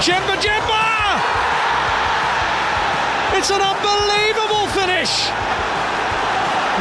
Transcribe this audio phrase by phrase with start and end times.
[0.00, 0.84] Djemba Djemba!
[3.36, 5.28] It's an unbelievable finish!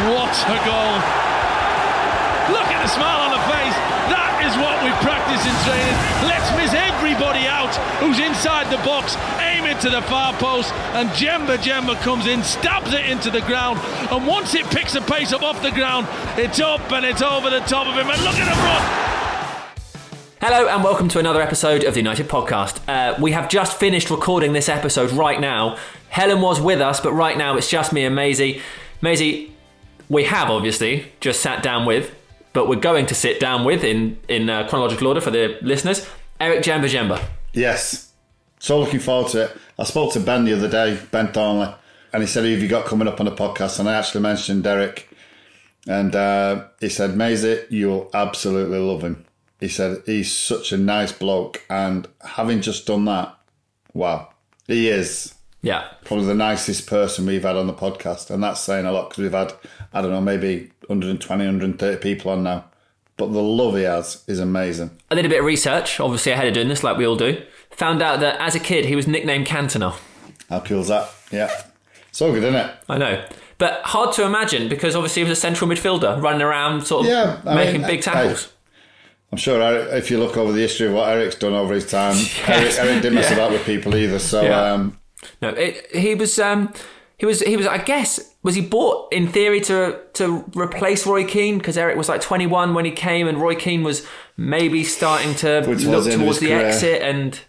[0.08, 0.96] What a goal!
[2.55, 3.76] Look at the smile on the face.
[4.08, 5.97] That is what we practice in training.
[6.32, 11.10] Let's miss everybody out who's inside the box, aim it to the far post, and
[11.10, 13.80] Djemba Djemba comes in, stabs it into the ground,
[14.16, 16.08] and once it picks a pace up off the ground,
[16.40, 18.10] it's up and it's over the top of him.
[18.10, 19.09] And look at him run!
[20.42, 22.80] Hello and welcome to another episode of the United Podcast.
[22.88, 25.77] Uh, we have just finished recording this episode right now.
[26.08, 28.62] Helen was with us, but right now it's just me and Maisie.
[29.02, 29.54] Maisie,
[30.08, 32.16] we have obviously just sat down with,
[32.54, 36.08] but we're going to sit down with in in uh, chronological order for the listeners.
[36.40, 37.21] Eric Djemba Djemba.
[37.52, 38.13] Yes.
[38.60, 39.58] So looking forward to it.
[39.77, 41.76] I spoke to Ben the other day, Ben Thornley,
[42.13, 43.77] and he said, Who have you got coming up on the podcast?
[43.82, 45.10] And I actually mentioned Derek.
[45.85, 49.26] And uh, he said, Maisie, you'll absolutely love him.
[49.59, 51.63] He said, He's such a nice bloke.
[51.70, 53.36] And having just done that,
[53.94, 54.30] wow,
[54.68, 55.84] he is Yeah.
[56.05, 58.30] probably the nicest person we've had on the podcast.
[58.30, 59.54] And that's saying a lot because we've had,
[59.93, 62.65] I don't know, maybe 120, 130 people on now.
[63.18, 64.91] But the love he has is amazing.
[65.12, 67.41] I did a bit of research, obviously ahead of doing this, like we all do.
[67.72, 69.94] Found out that as a kid he was nicknamed Cantona.
[70.50, 71.09] How cool is that?
[71.31, 71.52] Yeah.
[72.13, 72.72] So good, isn't it?
[72.88, 73.25] I know.
[73.57, 77.12] But hard to imagine because obviously he was a central midfielder running around, sort of
[77.12, 78.53] Yeah, making mean, big tackles.
[79.31, 81.90] I'm sure Eric, if you look over the history of what Eric's done over his
[81.90, 82.16] time,
[82.47, 83.36] Eric, Eric didn't mess Yeah.
[83.36, 84.19] about with people either.
[84.19, 84.74] So Yeah.
[84.74, 84.97] um,
[85.41, 86.40] No, it, he was.
[86.40, 86.74] Um,
[87.18, 87.41] he was.
[87.41, 87.68] He was.
[87.68, 92.09] I guess was he bought in theory to to replace Roy Keane because Eric was
[92.09, 94.06] like 21 when he came, and Roy Keane was
[94.38, 96.66] maybe starting to look towards the career.
[96.66, 97.40] exit, and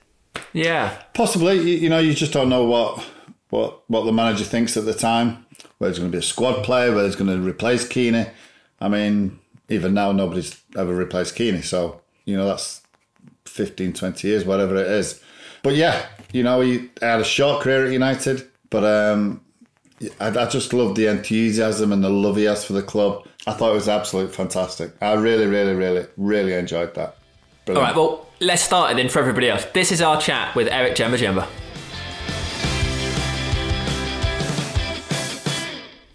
[0.53, 3.05] yeah, possibly, you, you know, you just don't know what
[3.51, 5.47] what what the manager thinks at the time.
[5.79, 8.27] Whether it's going to be a squad player, whether it's going to replace Keane
[8.83, 9.39] I mean,
[9.71, 11.63] even now, nobody's ever replaced Keeney.
[11.63, 12.83] So you know, that's
[13.47, 15.23] 15, 20 years, whatever it is.
[15.63, 19.41] But yeah, you know, he had a short career at United, but um,
[20.21, 23.27] I, I just love the enthusiasm and the love he has for the club.
[23.47, 24.93] I thought it was absolutely fantastic.
[25.01, 27.09] I really, really, really, really enjoyed that.
[27.09, 27.89] All Brilliant.
[27.89, 29.65] right, well, let's start it then for everybody else.
[29.75, 31.47] This is our chat with Eric Djemba Djemba.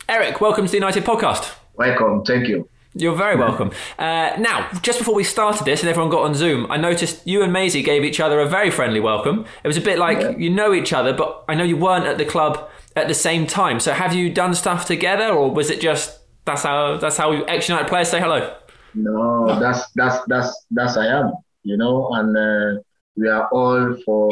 [0.07, 1.55] Eric, welcome to the United Podcast.
[1.75, 2.69] Welcome, thank you.
[2.97, 3.71] You're very welcome.
[3.99, 7.43] Uh, now, just before we started this and everyone got on Zoom, I noticed you
[7.43, 9.45] and Maisie gave each other a very friendly welcome.
[9.65, 12.17] It was a bit like you know each other, but I know you weren't at
[12.17, 13.81] the club at the same time.
[13.81, 17.67] So have you done stuff together, or was it just that's how that's how ex
[17.67, 18.55] United players say hello?
[18.93, 21.33] No, that's that's that's that's I am,
[21.63, 22.81] you know, and uh,
[23.17, 24.31] we are all for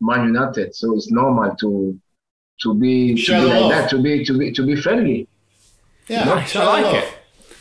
[0.00, 2.00] Man United, so it's normal to
[2.62, 3.70] to be, to be like love.
[3.70, 5.28] that, to be to be to be friendly.
[6.08, 7.14] yeah, Nice, I like it.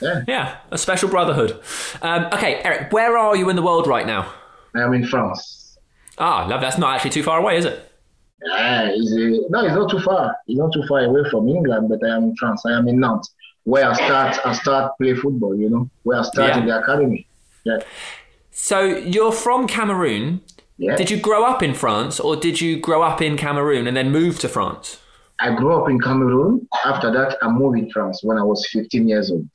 [0.04, 0.24] Yeah.
[0.28, 1.60] Yeah, a special brotherhood.
[2.02, 4.32] Um, okay, Eric, where are you in the world right now?
[4.76, 5.78] I am in France.
[6.18, 6.62] Ah, love.
[6.62, 7.90] That's not actually too far away, is it?
[8.46, 10.36] Yeah, it's, uh, no, it's not too far.
[10.48, 12.64] It's not too far away from England, but I am in France.
[12.66, 13.34] I am in Nantes,
[13.64, 15.56] where I start I start play football.
[15.56, 16.60] You know, where I start Yeah.
[16.60, 17.26] in the academy.
[17.64, 17.80] Yeah,
[18.52, 20.42] So you're from Cameroon.
[20.78, 20.96] yeah.
[20.98, 24.12] Did you grow up in France, or did you grow up in Cameroon and then
[24.12, 24.98] move to France?
[25.40, 26.68] I grew up in Cameroon.
[26.86, 29.48] After that, I moved in France when I was 15 years old.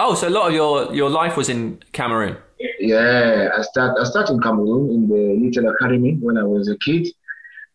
[0.00, 2.36] Oh, so a lot of your, your life was in Cameroon.
[2.78, 6.78] Yeah, I start I started in Cameroon in the Little Academy when I was a
[6.78, 7.08] kid.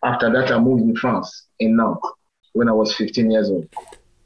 [0.03, 2.01] After that, I moved in France in Nantes
[2.53, 3.67] when I was 15 years old.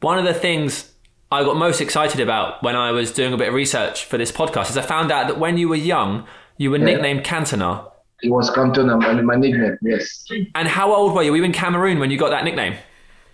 [0.02, 0.94] One of the things
[1.32, 4.32] I got most excited about when I was doing a bit of research for this
[4.32, 7.92] podcast is I found out that when you were young, you were nicknamed Cantona.
[8.22, 9.78] It was Cantona, my, my nickname.
[9.82, 11.32] Yes, And how old were you?
[11.32, 12.76] Were you in Cameroon when you got that nickname?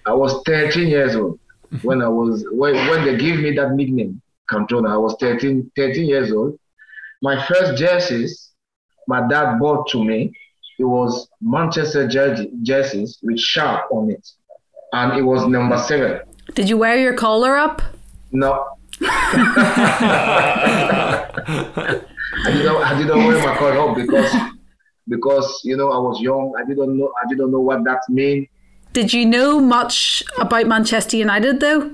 [0.05, 1.37] I was 13 years old
[1.81, 4.91] when I was when, when they gave me that nickname, Cantona.
[4.91, 6.57] I was 13 13 years old.
[7.21, 8.51] My first jerseys,
[9.07, 10.31] my dad bought to me.
[10.79, 14.27] It was Manchester jersey, jerseys with sharp on it,
[14.91, 16.21] and it was number seven.
[16.55, 17.81] Did you wear your collar up?
[18.31, 18.65] No.
[19.01, 21.29] I
[22.45, 24.33] didn't I didn't wear my collar up because
[25.07, 26.53] because you know I was young.
[26.57, 28.47] I didn't know I didn't know what that mean.
[28.91, 31.91] Did you know much about Manchester United though?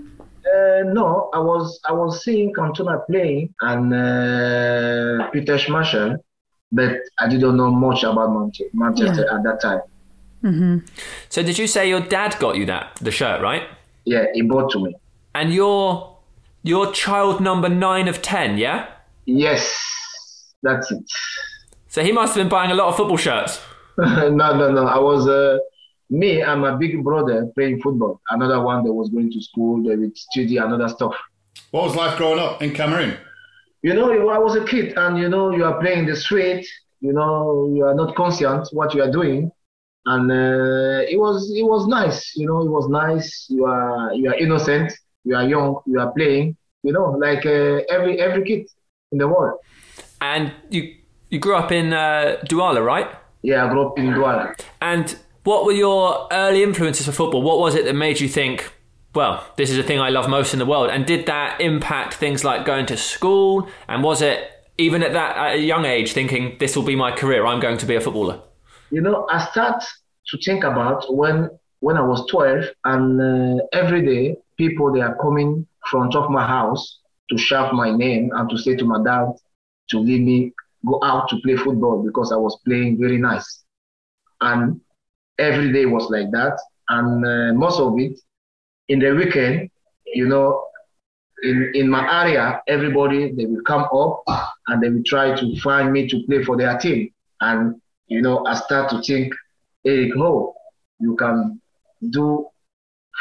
[0.55, 6.17] Uh, no, I was I was seeing Cantona playing and uh, Peter Schmeichel,
[6.71, 9.81] but I didn't know much about Manche- Manchester at that time.
[11.29, 13.63] So did you say your dad got you that the shirt, right?
[14.05, 14.95] Yeah, he bought to me.
[15.35, 16.17] And you're
[16.63, 18.87] you're child number nine of ten, yeah?
[19.25, 19.77] Yes,
[20.63, 21.03] that's it.
[21.89, 23.61] So he must have been buying a lot of football shirts.
[23.97, 24.85] no, no, no.
[24.87, 25.57] I was uh,
[26.09, 28.21] me and my big brother playing football.
[28.29, 31.15] Another one that was going to school, they would study another stuff.
[31.71, 33.17] What was life growing up in Cameroon?
[33.81, 36.67] You know, I was a kid, and you know, you are playing the street.
[36.99, 39.51] You know, you are not conscient what you are doing,
[40.05, 42.35] and uh, it was it was nice.
[42.35, 43.47] You know, it was nice.
[43.49, 44.91] You are you are innocent.
[45.23, 45.79] You are young.
[45.85, 46.57] You are playing.
[46.83, 48.67] You know, like uh, every every kid
[49.11, 49.59] in the world.
[50.19, 50.95] And you
[51.29, 53.07] you grew up in uh, Douala, right?
[53.43, 54.59] Yeah, I grew up in Douala.
[54.81, 55.15] And
[55.49, 57.41] what were your early influences for football?
[57.41, 58.71] What was it that made you think,
[59.15, 60.91] well, this is the thing I love most in the world?
[60.91, 63.67] And did that impact things like going to school?
[63.87, 64.37] And was it
[64.77, 67.47] even at that at a young age thinking this will be my career?
[67.47, 68.39] I'm going to be a footballer.
[68.91, 69.83] You know, I start
[70.27, 71.49] to think about when
[71.79, 76.45] when I was 12, and uh, every day people they are coming front of my
[76.45, 76.99] house
[77.31, 79.29] to shout my name and to say to my dad
[79.89, 80.53] to leave me
[80.85, 83.63] go out to play football because I was playing very nice.
[84.41, 84.81] And
[85.39, 86.59] every day was like that.
[86.89, 88.19] And uh, most of it
[88.87, 89.69] in the weekend,
[90.05, 90.65] you know,
[91.43, 94.23] in, in my area, everybody, they will come up
[94.67, 97.09] and they will try to find me to play for their team.
[97.41, 99.33] And, you know, I start to think,
[99.85, 100.55] Eric, no,
[100.99, 101.61] you can
[102.09, 102.47] do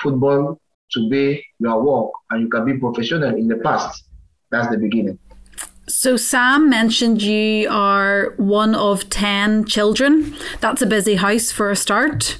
[0.03, 0.61] football
[0.93, 4.05] to be your work and you can be professional in the past.
[4.50, 5.19] That's the beginning.
[5.88, 10.37] So, Sam mentioned you are one of 10 children.
[10.61, 12.37] That's a busy house for a start.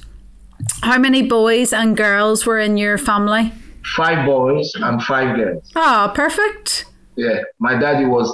[0.83, 3.51] How many boys and girls were in your family?
[3.95, 5.67] Five boys and five girls.
[5.75, 6.85] Ah, perfect.
[7.15, 8.31] Yeah, my daddy was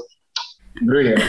[0.81, 1.19] brilliant.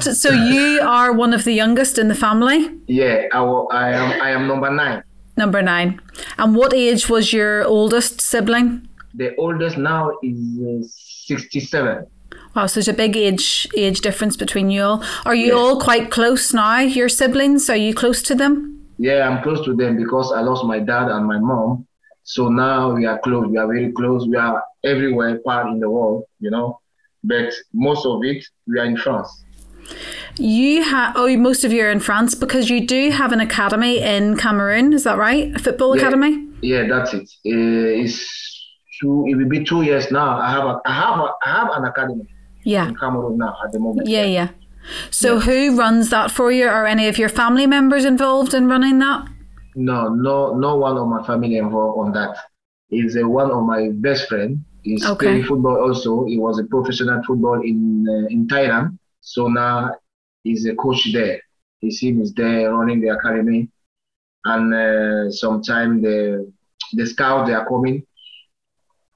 [0.02, 2.68] so, you are one of the youngest in the family?
[2.86, 4.20] Yeah, I, I am.
[4.20, 5.02] I am number nine.
[5.38, 6.02] Number nine.
[6.36, 8.86] And what age was your oldest sibling?
[9.14, 10.86] The oldest now is uh,
[11.26, 12.06] 67.
[12.54, 15.04] Wow, so there's a big age age difference between you all.
[15.24, 16.78] Are you all quite close now?
[16.78, 17.68] Your siblings?
[17.70, 18.86] Are you close to them?
[18.98, 21.86] Yeah, I'm close to them because I lost my dad and my mom.
[22.22, 23.46] So now we are close.
[23.48, 24.26] We are very close.
[24.26, 26.80] We are everywhere part in the world, you know.
[27.24, 29.44] But most of it, we are in France.
[30.36, 33.98] You have oh, most of you are in France because you do have an academy
[34.00, 34.92] in Cameroon.
[34.92, 35.54] Is that right?
[35.54, 36.02] A football Yeah.
[36.02, 36.46] academy.
[36.62, 37.28] Yeah, that's it.
[37.46, 38.49] Uh, it's
[39.00, 39.24] two.
[39.28, 40.38] It will be two years now.
[40.38, 42.26] I have a, I have a, I have an academy
[42.64, 44.08] Yeah, in Cameroon now at the moment.
[44.08, 44.48] yeah, yeah.
[45.10, 46.66] So who runs that for you?
[46.66, 49.28] Are any of your family members involved in running that?
[49.76, 52.36] No, no, no one of my family involved on that.
[52.88, 54.64] He's uh, one of my best friend.
[54.82, 55.26] He's Okay.
[55.26, 56.24] playing football also.
[56.24, 58.98] He was a professional football in uh, in Thailand.
[59.20, 59.94] So now
[60.42, 61.40] he's a coach there.
[61.82, 63.68] His team is there running the academy,
[64.44, 66.50] and uh, sometime the
[66.94, 67.96] the scouts they are coming.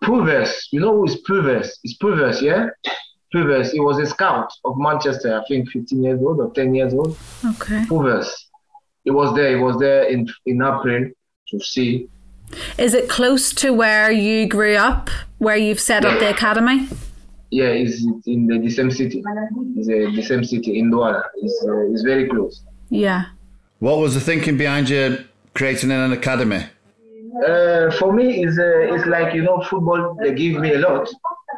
[0.04, 1.78] Provers, you know who is Provers?
[1.82, 2.66] It's Provers, yeah.
[3.32, 3.72] Provers.
[3.72, 5.40] He was a scout of Manchester.
[5.40, 7.16] I think 15 years old or 10 years old.
[7.44, 7.84] Okay.
[7.86, 8.50] Provers.
[9.04, 9.56] He was there.
[9.56, 11.10] He was there in in April
[11.48, 12.08] to see.
[12.78, 16.88] Is it close to where you grew up, where you've set up the academy?
[17.50, 19.22] Yeah, he's in the, the same city.
[19.76, 21.22] It's uh, the same city in Douala.
[21.36, 22.62] It's, uh, it's very close.
[22.88, 23.26] Yeah.
[23.78, 25.24] What was the thinking behind you
[25.54, 26.64] creating an academy?
[27.42, 30.16] Uh, for me, it's uh, it's like you know, football.
[30.20, 31.08] They give me a lot,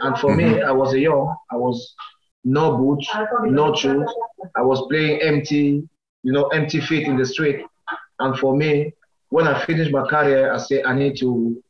[0.01, 1.35] and for me, I was a young.
[1.51, 1.95] I was
[2.45, 3.09] no boots,
[3.45, 4.09] no shoes.
[4.55, 5.87] I was playing empty,
[6.23, 7.65] you know, empty feet in the street.
[8.21, 8.93] And for me,
[9.29, 11.63] when I finished my career, I say I need to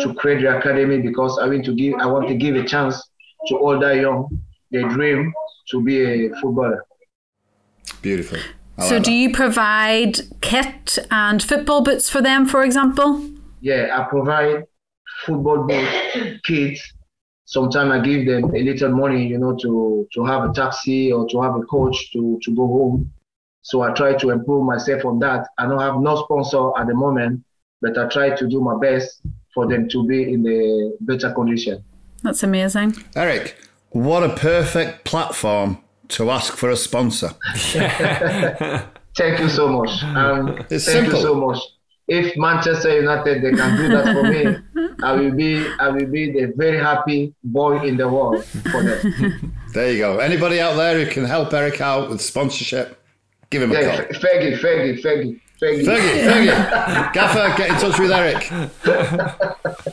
[0.00, 3.00] to create the academy because I want to give I want to give a chance
[3.48, 4.28] to older young.
[4.72, 5.32] They dream
[5.70, 6.84] to be a footballer.
[8.02, 8.38] Beautiful.
[8.78, 9.16] I So like do that.
[9.16, 13.20] you provide kit and football boots for them, for example?
[13.60, 14.64] yeah, I provide
[15.24, 15.88] football boot
[16.44, 16.92] kits.
[17.46, 21.28] Sometimes I give them a little money, you know, to to have a taxi or
[21.28, 23.12] to have a coach to to go home.
[23.62, 25.48] So I try to improve myself on that.
[25.58, 27.44] I don't have no sponsor at the moment,
[27.82, 29.22] but I try to do my best
[29.54, 31.82] for them to be in the better condition.
[32.22, 32.94] That's amazing.
[33.16, 33.56] Eric,
[33.90, 37.30] what a perfect platform to ask for a sponsor.
[39.16, 40.02] Thank you so much.
[40.04, 41.14] Um, It's thank simple.
[41.14, 41.58] you so much.
[42.08, 44.56] If Manchester United they can do that for me,
[45.02, 49.52] I will be I will be the very happy boy in the world for them.
[49.74, 50.18] There you go.
[50.18, 52.96] Anybody out there who can help Eric out with sponsorship,
[53.50, 54.06] give him a Yeah, call.
[54.20, 55.84] Fergie, Fergie, Fergie, Fergie.
[55.84, 58.52] Fergie, Fergie, Gaffer, get in touch with Eric.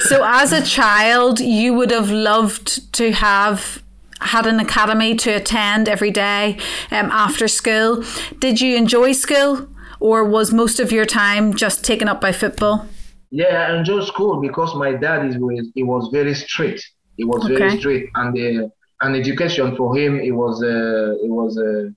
[0.00, 3.82] So, as a child, you would have loved to have
[4.20, 6.58] had an academy to attend every day
[6.90, 8.04] um, after school.
[8.38, 9.68] Did you enjoy school,
[10.00, 12.86] or was most of your time just taken up by football?
[13.30, 16.84] Yeah, I enjoyed school because my dad is was he was very strict.
[17.16, 17.54] He was Okay.
[17.54, 18.70] very strict, and the
[19.02, 21.94] and education for him it was uh, a uh, it was a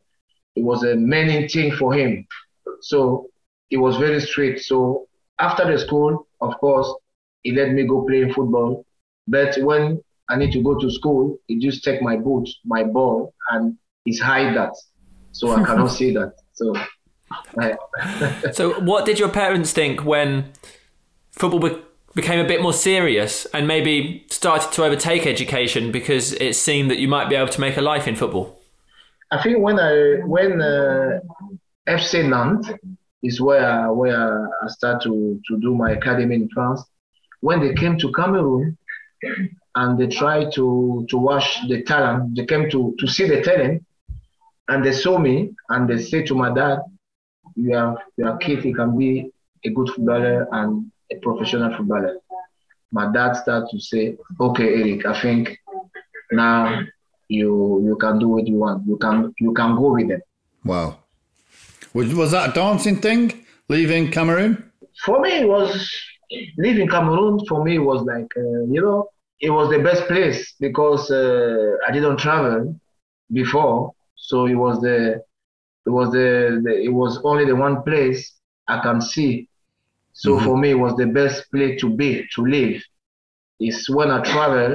[0.56, 2.26] it was a main thing for him.
[2.82, 3.28] So
[3.70, 4.62] he was very strict.
[4.62, 5.08] So
[5.40, 6.94] after the school, of course,
[7.42, 8.86] he let me go play football.
[9.28, 10.02] But when
[10.34, 14.20] I need to go to school, he just take my boot, my ball, and he's
[14.20, 14.74] hide that,
[15.32, 16.34] so I cannot see that.
[16.54, 16.76] So.
[17.58, 17.78] I,
[18.52, 20.52] So, what did your parents think when
[21.32, 21.82] football be-
[22.16, 27.00] became a bit more serious and maybe started to overtake education because it seemed that
[27.00, 28.60] you might be able to make a life in football?
[29.32, 29.94] I think when I
[30.26, 31.20] when uh,
[31.88, 32.70] FC Nantes
[33.24, 36.82] is where where I start to to do my academy in France.
[37.40, 38.78] When they came to Cameroon
[39.76, 43.84] and they tried to to watch the talent, they came to to see the talent,
[44.68, 46.80] and they saw me and they said to my dad,
[47.56, 48.64] "You are you are kid.
[48.66, 49.32] You can be
[49.66, 52.18] a good footballer and a professional footballer."
[52.92, 55.58] My dad started to say, "Okay, Eric, I think
[56.32, 56.82] now
[57.28, 58.88] you you can do what you want.
[58.88, 60.22] You can you can go with it."
[60.64, 61.00] Wow.
[61.94, 64.72] Was, was that a daunting thing, leaving Cameroon?
[65.06, 65.72] for me it was
[66.58, 69.08] leaving cameroon for me was like uh, you know
[69.44, 72.60] it was the best place because uh, i didn't travel
[73.32, 73.92] before.
[74.16, 75.00] So it was the
[75.88, 78.22] it was the, the it was only the one place
[78.68, 79.50] i can see.
[80.14, 82.82] So for me it was the best place to be to live.
[83.60, 84.72] Is when i travel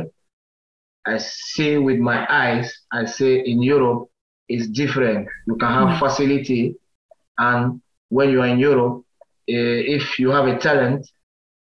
[1.07, 4.03] i see with my eyes i say in europe
[4.49, 5.29] it's different.
[5.47, 6.75] You can have facility
[7.39, 7.81] and
[8.17, 8.97] when you are in europe
[9.51, 11.09] uh, if you have a talent,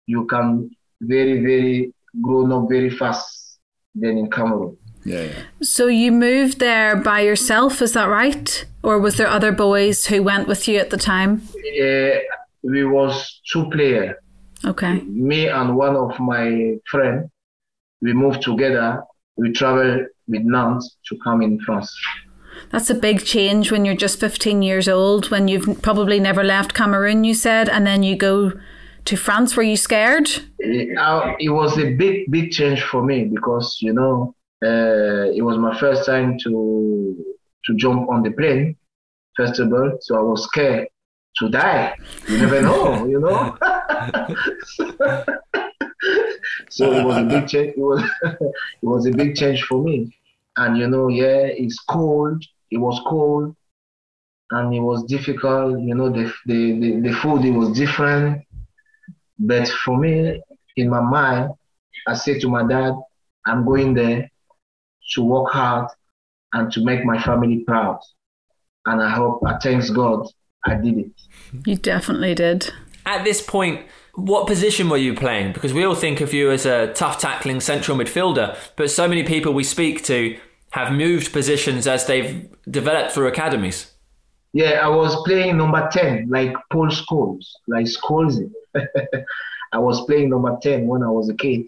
[0.08, 0.70] you can
[1.02, 3.60] very, very grown up very fast
[3.96, 4.78] than in Cameroon.
[5.06, 5.44] Yeah, yeah.
[5.62, 8.66] So you moved there by yourself, is that right?
[8.84, 11.42] Or was there other boys who went with you at the time?
[11.64, 12.20] Yeah,
[12.64, 14.20] we was two player,
[14.66, 15.02] Okay.
[15.02, 17.30] me and one of my friend.
[18.02, 19.02] We moved together.
[19.38, 21.96] We travel with Nantes to come in France.
[22.72, 26.74] That's a big change when you're just 15 years old, when you've probably never left
[26.74, 28.52] Cameroon, you said, and then you go
[29.08, 29.56] to France.
[29.56, 30.30] Were you scared?
[30.60, 35.78] It, was a big, big change for me because you know uh, it was my
[35.80, 37.26] first time to
[37.66, 38.76] to jump on the plane.
[39.36, 40.88] First of all, so I was scared
[41.38, 41.96] to die.
[42.28, 43.58] You never know, you know.
[46.70, 47.74] so it was a big change.
[47.78, 50.14] It was it was a big change for me.
[50.58, 52.44] And you know, yeah, it's cold.
[52.72, 53.56] It was cold,
[54.52, 55.80] and it was difficult.
[55.80, 58.47] You know, the the the, the food it was different.
[59.40, 60.42] But for me,
[60.76, 61.52] in my mind,
[62.08, 62.94] I said to my dad,
[63.46, 64.30] I'm going there
[65.14, 65.90] to work hard
[66.54, 68.00] and to make my family proud.
[68.86, 70.28] And I hope, I thanks God,
[70.66, 71.12] I did it.
[71.66, 72.72] You definitely did.
[73.06, 75.54] At this point, what position were you playing?
[75.54, 79.24] Because we all think of you as a tough tackling central midfielder, but so many
[79.24, 80.38] people we speak to
[80.72, 83.92] have moved positions as they've developed through academies.
[84.54, 88.50] Yeah, I was playing number 10, like Paul Scholes, like Scholes.
[89.74, 91.66] I was playing number 10 when I was a kid.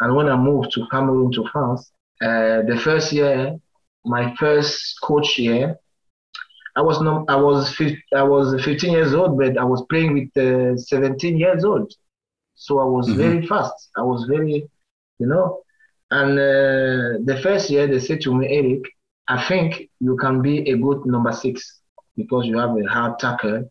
[0.00, 1.90] And when I moved to Cameroon to France,
[2.22, 3.58] uh, the first year,
[4.04, 5.76] my first coach year,
[6.74, 10.14] I was no, I was 15, I was 15 years old, but I was playing
[10.14, 11.92] with uh, 17 years old.
[12.54, 13.90] So I was very fast.
[13.96, 14.66] I was very,
[15.18, 15.62] you know.
[16.10, 18.82] And uh, the first year, they said to me, Eric,
[19.28, 21.81] I think you can be a good number six
[22.16, 23.70] because you have a hard tackle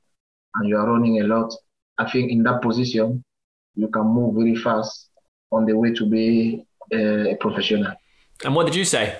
[0.55, 1.53] and you are running a lot.
[1.97, 3.23] I think in that position,
[3.75, 5.09] you can move very fast
[5.51, 7.93] on the way to be uh, a professional.
[8.43, 9.17] And what did you say?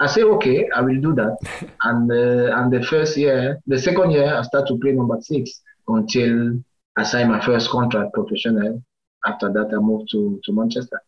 [0.00, 1.36] I say, okay, I will do that.
[1.82, 5.60] and uh, and the first year, the second year, I start to play number six
[5.86, 6.60] until
[6.96, 8.82] I sign my first contract professional.
[9.26, 11.02] After that, I moved to, to Manchester.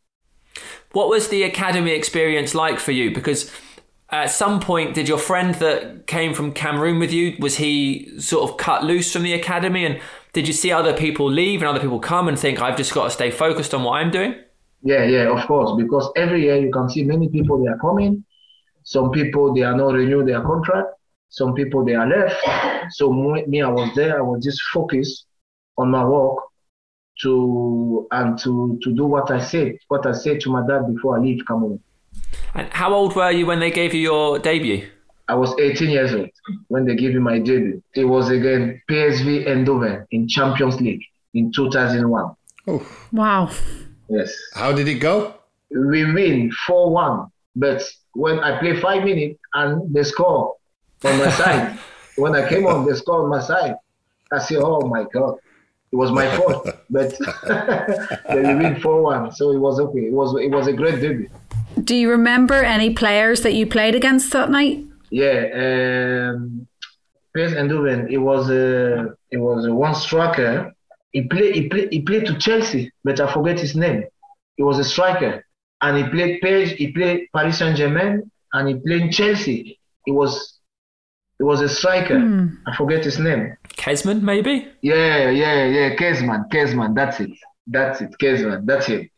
[0.92, 3.14] What was the academy experience like for you?
[3.14, 3.52] Because
[4.12, 8.50] at some point, did your friend that came from Cameroon with you, was he sort
[8.50, 9.84] of cut loose from the academy?
[9.84, 10.00] And
[10.32, 13.04] did you see other people leave and other people come and think, I've just got
[13.04, 14.34] to stay focused on what I'm doing?
[14.82, 18.24] Yeah, yeah, of course, because every year you can see many people they are coming.
[18.82, 20.88] Some people they are not renew their contract.
[21.28, 22.94] Some people they are left.
[22.94, 24.18] So me, I was there.
[24.18, 25.26] I was just focused
[25.76, 26.38] on my work
[27.22, 31.18] to and to to do what I said, what I said to my dad before
[31.18, 31.80] I leave Cameroon.
[32.54, 34.88] And how old were you when they gave you your debut?
[35.28, 36.30] I was 18 years old
[36.68, 37.82] when they gave me my debut.
[37.94, 41.02] It was again PSV Eindhoven in Champions League
[41.34, 42.34] in 2001.
[42.66, 43.50] Oh, Wow.
[44.08, 45.34] Yes, how did it go?
[45.70, 47.30] we win 4-1.
[47.54, 47.82] But
[48.14, 50.56] when I play five minutes and they score
[51.04, 51.78] on my side,
[52.16, 53.76] when I came on, they score on my side.
[54.32, 55.36] I say, oh my God,
[55.92, 56.68] it was my fault.
[56.90, 57.10] But
[58.28, 60.06] they win 4-1, so it was okay.
[60.06, 61.28] It was it was a great debut.
[61.84, 64.84] Do you remember any players that you played against that night?
[65.10, 66.66] Yeah, um,
[67.34, 68.10] PS Eindhoven.
[68.10, 70.72] It was a it was a one striker.
[71.12, 74.04] He played he played he played to Chelsea, but I forget his name.
[74.56, 75.44] He was a striker.
[75.82, 79.78] and he played Page, he played Paris Saint Germain, and he played Chelsea.
[80.04, 80.58] He was
[81.38, 82.18] he was a striker.
[82.18, 82.46] Hmm.
[82.66, 83.56] I forget his name.
[83.76, 84.68] Kezman, maybe?
[84.82, 85.94] Yeah, yeah, yeah.
[85.96, 86.94] Kezman, Kezman.
[86.94, 87.30] That's it.
[87.66, 88.12] That's it.
[88.20, 88.66] Kezman.
[88.66, 89.08] That's him.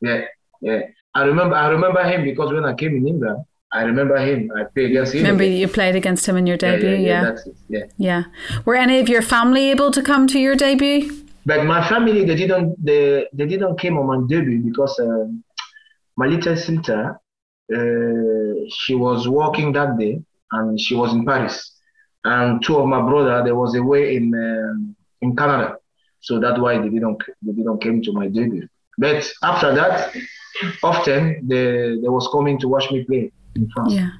[0.00, 0.22] Yeah,
[0.60, 0.80] yeah.
[1.14, 1.56] I remember.
[1.56, 4.50] I remember him because when I came in England, I remember him.
[4.56, 5.22] I played against him.
[5.22, 6.90] Remember you played against him in your debut?
[6.90, 7.36] yeah, Yeah.
[7.68, 7.84] yeah, Yeah.
[7.98, 8.22] Yeah.
[8.64, 11.10] Were any of your family able to come to your debut?
[11.44, 12.82] But my family, they didn't.
[12.84, 15.42] They they didn't came on my debut because um,
[16.16, 17.18] my little sister,
[17.74, 20.20] uh, she was working that day
[20.52, 21.72] and she was in Paris,
[22.24, 25.76] and two of my brother, they was away in um, in Canada,
[26.20, 28.68] so that's why they didn't they didn't came to my debut.
[28.98, 30.14] But after that,
[30.82, 33.92] often they they was coming to watch me play in France.
[33.94, 34.10] Yeah.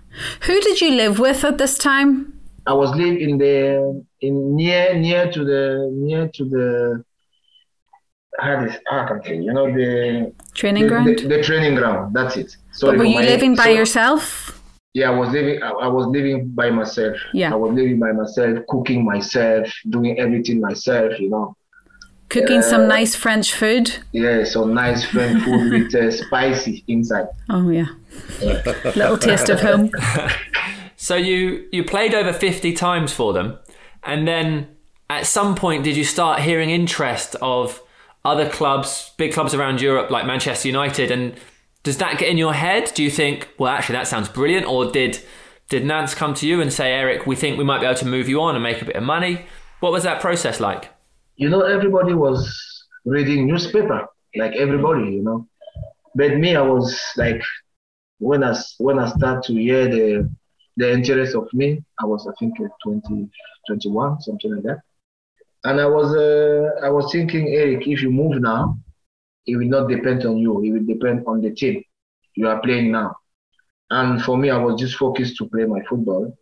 [0.47, 2.11] Who did you live with at this time?
[2.67, 7.05] I was living in the in near near to the near to the
[8.39, 11.19] how this I can tell you, know the Training the, ground?
[11.19, 12.15] the, the training ground.
[12.15, 12.57] That's it.
[12.73, 14.55] Sorry But were you living by so- yourself?
[14.95, 15.63] Yeah, I was living.
[15.63, 17.17] I, I was living by myself.
[17.33, 17.53] Yeah.
[17.53, 21.19] I was living by myself, cooking myself, doing everything myself.
[21.21, 21.57] You know.
[22.29, 23.97] Cooking some nice French food?
[24.13, 27.29] Yeah, some nice French food with uh, spicy inside.
[27.49, 27.87] Oh, yeah.
[28.41, 29.91] Little taste of home.
[31.01, 33.57] So you you played over 50 times for them
[34.03, 34.67] and then
[35.09, 37.81] at some point did you start hearing interest of
[38.25, 41.35] other clubs, big clubs around Europe like Manchester United and
[41.85, 42.91] does that get in your head?
[42.97, 45.21] Do you think, well actually that sounds brilliant or did
[45.69, 48.07] did Nantes come to you and say, "Eric, we think we might be able to
[48.07, 49.47] move you on and make a bit of money?"
[49.79, 50.91] What was that process like?
[51.39, 52.41] You know, everybody was
[53.05, 55.47] reading newspaper, like everybody, you know.
[56.15, 57.43] But me, I was like,
[58.19, 60.29] when I when I start to hear the
[60.77, 63.31] the interest of me, I was I think uh, 20,
[63.69, 64.81] 21, something like that.
[65.65, 68.77] And I was uh, I was thinking, Eric, if you move now,
[69.47, 70.63] it will not depend on you.
[70.65, 71.83] It will depend on the team
[72.35, 73.17] you are playing now.
[73.91, 76.37] And for me, I was just focused to play my football.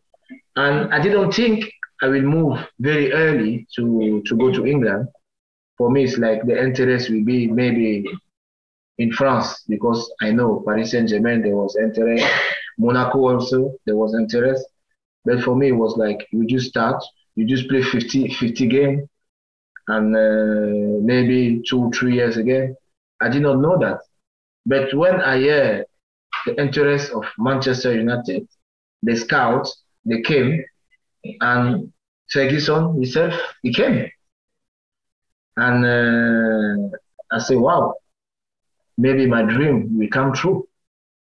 [0.57, 1.71] And I didn't think
[2.03, 5.09] I will move very early to, to go to England.
[5.79, 8.05] For me, it's like the interest will be maybe
[8.99, 12.25] in France because I know Paris Saint Germain, there was interest.
[12.79, 14.65] Monaco also, there was interest.
[15.25, 17.03] But for me, it was like you just start,
[17.35, 19.09] you just play 50, 50 game
[19.89, 22.77] and uh, maybe two, three years again.
[23.21, 24.01] I did not know that.
[24.67, 25.87] But when I hear
[26.45, 28.47] the interest of Manchester United,
[29.03, 30.65] the scouts, they came
[31.41, 31.93] and
[32.31, 34.11] Ferguson himself, he came.
[35.57, 36.97] And uh,
[37.31, 37.95] I say, wow,
[38.99, 40.69] maybe my dream will come true.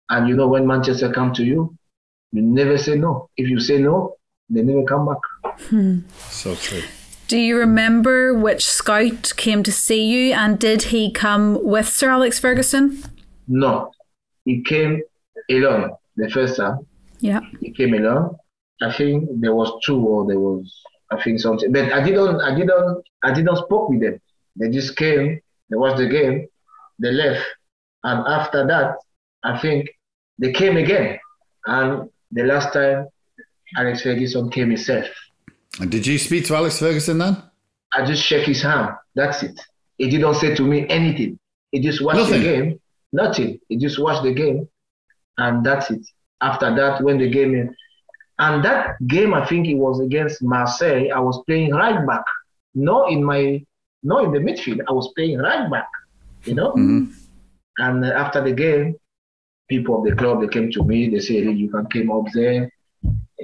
[0.08, 1.76] And you know, when Manchester come to you,
[2.32, 3.28] you never say no.
[3.36, 4.16] If you say no,
[4.48, 5.60] they never come back.
[6.30, 6.82] So true.
[7.28, 12.10] Do you remember which scout came to see you and did he come with Sir
[12.10, 13.02] Alex Ferguson?
[13.48, 13.90] No,
[14.44, 15.00] he came
[15.50, 16.86] alone the first time.
[17.20, 17.40] Yeah.
[17.60, 18.36] He came alone.
[18.82, 21.70] I think there was two or there was I think something.
[21.72, 24.20] But I didn't I didn't I didn't spoke with them.
[24.56, 25.40] They just came,
[25.70, 26.46] they watched the game,
[26.98, 27.44] they left.
[28.04, 28.96] And after that,
[29.44, 29.88] I think
[30.38, 31.18] they came again.
[31.66, 33.08] And the last time
[33.76, 35.06] Alex Ferguson came himself.
[35.80, 37.42] And did you speak to Alex Ferguson then?
[37.94, 38.90] I just shake his hand.
[39.14, 39.58] That's it.
[39.98, 41.38] He didn't say to me anything.
[41.70, 42.42] He just watched Nothing?
[42.42, 42.80] the game.
[43.12, 43.60] Nothing.
[43.68, 44.68] He just watched the game,
[45.38, 46.00] and that's it.
[46.40, 47.74] After that, when the game,
[48.38, 51.10] and that game, I think it was against Marseille.
[51.14, 52.24] I was playing right back,
[52.74, 53.64] not in my,
[54.02, 54.80] not in the midfield.
[54.88, 55.88] I was playing right back.
[56.44, 56.72] You know.
[56.72, 57.12] Mm-hmm.
[57.78, 58.96] And uh, after the game,
[59.68, 61.08] people of the club they came to me.
[61.08, 62.70] They say, "Hey, "You can come up there.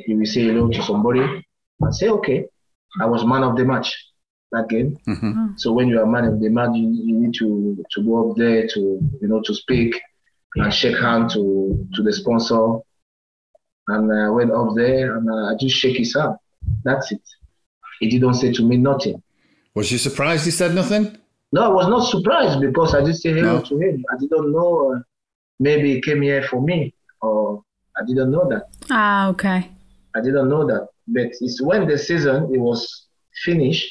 [0.06, 1.22] You will say hello to somebody."
[1.82, 2.46] I say, "Okay."
[3.00, 3.94] I was man of the match
[4.52, 4.98] that game.
[5.06, 5.32] Mm-hmm.
[5.32, 5.60] Mm.
[5.60, 8.36] So when you are man of the match, you, you need to, to go up
[8.36, 8.80] there to
[9.20, 10.00] you know to speak
[10.56, 12.78] and shake hand to to the sponsor.
[13.88, 16.36] And I went up there and uh, I just shake his hand.
[16.84, 17.22] That's it.
[18.00, 19.22] He didn't say to me nothing.
[19.74, 21.16] Was you surprised he said nothing?
[21.52, 23.62] No, I was not surprised because I just say hello No.
[23.62, 24.04] to him.
[24.12, 24.92] I didn't know.
[24.94, 24.98] Uh,
[25.58, 27.62] maybe he came here for me, or
[27.96, 28.64] I didn't know that.
[28.90, 29.70] Ah, okay.
[30.14, 30.88] I didn't know that.
[31.06, 33.06] But it's when the season it was
[33.44, 33.90] finished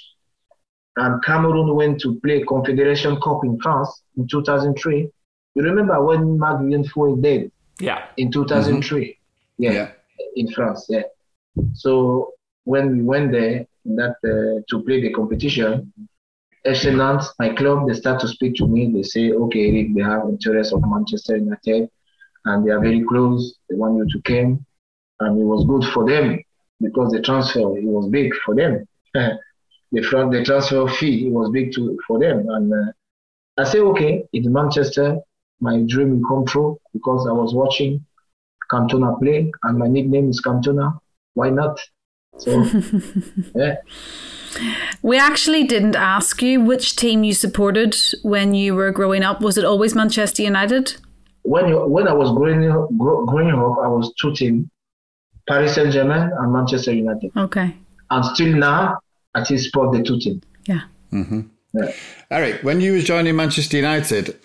[0.97, 5.09] and Cameroon went to play Confederation Cup in France in 2003.
[5.55, 8.05] You remember when Marc-Vivien Foé dead Yeah.
[8.17, 9.16] in 2003?
[9.57, 9.89] Yeah, Yeah.
[10.35, 10.85] in France.
[10.89, 11.03] Yeah.
[11.73, 12.33] So
[12.65, 15.91] when we went there that uh, to play the competition,
[16.65, 18.91] FC Nantes, my club, they start to speak to me.
[18.93, 21.89] They say, okay, Eric, they have interest of Manchester United,
[22.45, 23.55] and they are very close.
[23.69, 24.65] They want you to come,
[25.21, 26.41] and it was good for them
[26.81, 28.85] because the transfer it was big for them.
[29.13, 32.91] the front, the transfer fee it was big to for them, and uh,
[33.57, 35.17] I say, okay, in Manchester.
[35.59, 38.05] my dream will come true because I was watching
[38.71, 40.99] Cantona play, and my nickname is Cantona.
[41.33, 41.79] Why not?
[42.37, 42.63] So,
[43.55, 43.75] yeah.
[45.01, 49.41] We actually didn't ask you which team you supported when you were growing up.
[49.41, 50.97] Was it always Manchester United?
[51.43, 54.67] When you, when I was growing up, growing up, I was two teams:
[55.47, 57.31] Paris Saint Germain and Manchester United.
[57.37, 57.75] Okay.
[58.09, 58.99] And still now,
[59.35, 60.43] I still support the two teams.
[60.65, 60.81] Yeah.
[61.11, 61.41] Mm-hmm.
[61.73, 61.91] Yeah.
[62.31, 64.37] Eric, when you was joining Manchester United,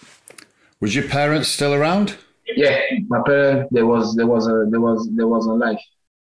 [0.80, 2.16] was your parents still around?
[2.56, 5.80] Yeah, my parents there was there was a there was there was a life,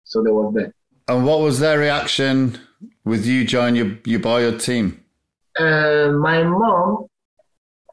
[0.04, 0.74] so they was there.
[1.08, 2.60] And what was their reaction
[3.06, 5.04] with you joining your, you your boyhood team?
[5.58, 7.08] Uh, my mom,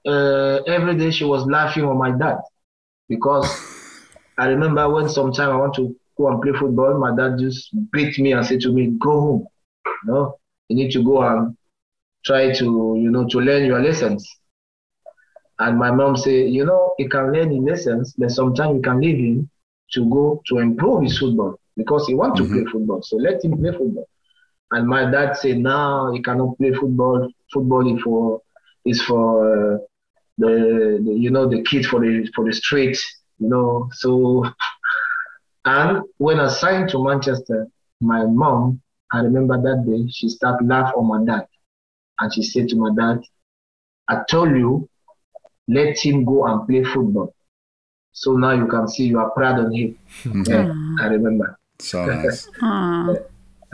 [0.07, 2.39] uh, every day she was laughing on my dad
[3.09, 3.47] because
[4.39, 8.19] I remember when sometime I want to go and play football, my dad just beat
[8.19, 9.47] me and said to me, "Go home,
[9.87, 11.57] you know, you need to go and
[12.25, 12.65] try to
[12.99, 14.27] you know to learn your lessons."
[15.59, 19.01] And my mom said, "You know, he can learn in lessons, but sometimes you can
[19.01, 19.51] leave him
[19.93, 23.03] to go to improve his football because he want to play football.
[23.03, 24.07] So let him play football."
[24.73, 27.29] And my dad said, "No, he cannot play football.
[27.53, 28.43] Football is for
[28.85, 29.79] is for uh,
[30.39, 32.99] the, the you know the kid for the for the street,
[33.39, 34.45] you know." So,
[35.65, 37.69] and when I signed to Manchester,
[38.01, 38.81] my mom,
[39.13, 41.47] I remember that day, she started laugh on my dad,
[42.19, 43.23] and she said to my dad,
[44.09, 44.89] "I told you,
[45.69, 47.35] let him go and play football."
[48.13, 49.99] So now you can see you are proud on him.
[50.47, 51.59] Yeah, I remember.
[51.79, 52.49] So nice.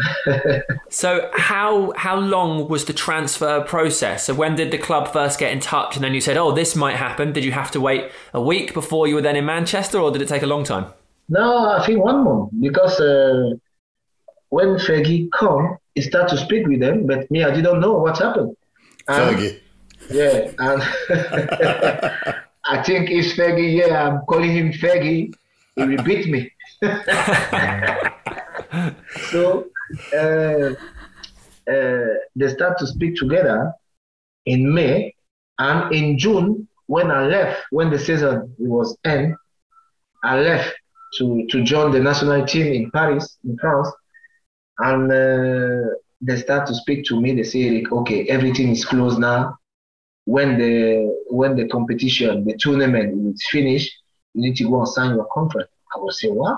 [0.88, 4.24] So how how long was the transfer process?
[4.24, 6.74] So when did the club first get in touch, and then you said, "Oh, this
[6.74, 7.33] might happen"?
[7.33, 10.22] Did you have to wait a week before you were then in Manchester, or did
[10.22, 10.87] it take a long time?
[11.29, 13.50] No, I think one month because uh,
[14.48, 18.18] when Fergie come, he start to speak with them, but me, I didn't know what
[18.18, 18.57] happened.
[19.09, 19.61] And- Fergie.
[20.08, 20.82] Yeah, and
[22.64, 25.32] I think if Fergie, yeah, I'm calling him Fergie,
[25.76, 26.50] he will beat me.
[29.30, 29.66] so
[30.14, 30.74] uh,
[31.70, 33.72] uh, they start to speak together
[34.46, 35.14] in May,
[35.58, 39.36] and in June, when I left, when the season was end,
[40.24, 40.74] I left
[41.18, 43.88] to, to join the national team in Paris, in France,
[44.78, 47.34] and uh, they start to speak to me.
[47.34, 49.58] They say, Eric, okay, everything is closed now.
[50.35, 50.75] When the
[51.40, 53.90] when the competition, the tournament is finished,
[54.35, 55.71] you need to go and sign your contract.
[55.95, 56.57] I will say, what?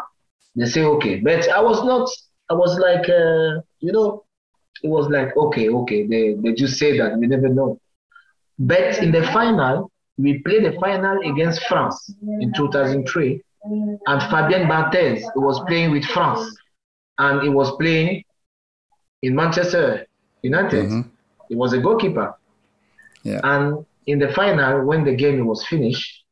[0.56, 2.06] They say, okay, but I was not.
[2.50, 4.24] I was like, uh, you know,
[4.82, 6.00] it was like, okay, okay.
[6.12, 7.80] They they just say that we never know.
[8.58, 11.96] But in the final, we played the final against France
[12.42, 13.42] in 2003,
[14.10, 16.44] and Fabien Barthez was playing with France,
[17.18, 18.22] and he was playing
[19.22, 20.06] in Manchester
[20.42, 20.90] United.
[21.48, 22.34] He was a goalkeeper.
[23.22, 23.40] Yeah.
[23.44, 26.24] And in the final, when the game was finished,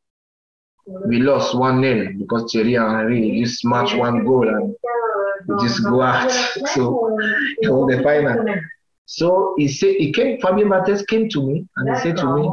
[1.06, 4.74] we lost 1 0 because Thierry and Henry just matched one goal and
[5.60, 6.30] just go out.
[6.74, 6.90] So
[7.62, 8.44] was the final.
[9.06, 12.48] So he said he came, Fabien Barthez came to me and he said to me,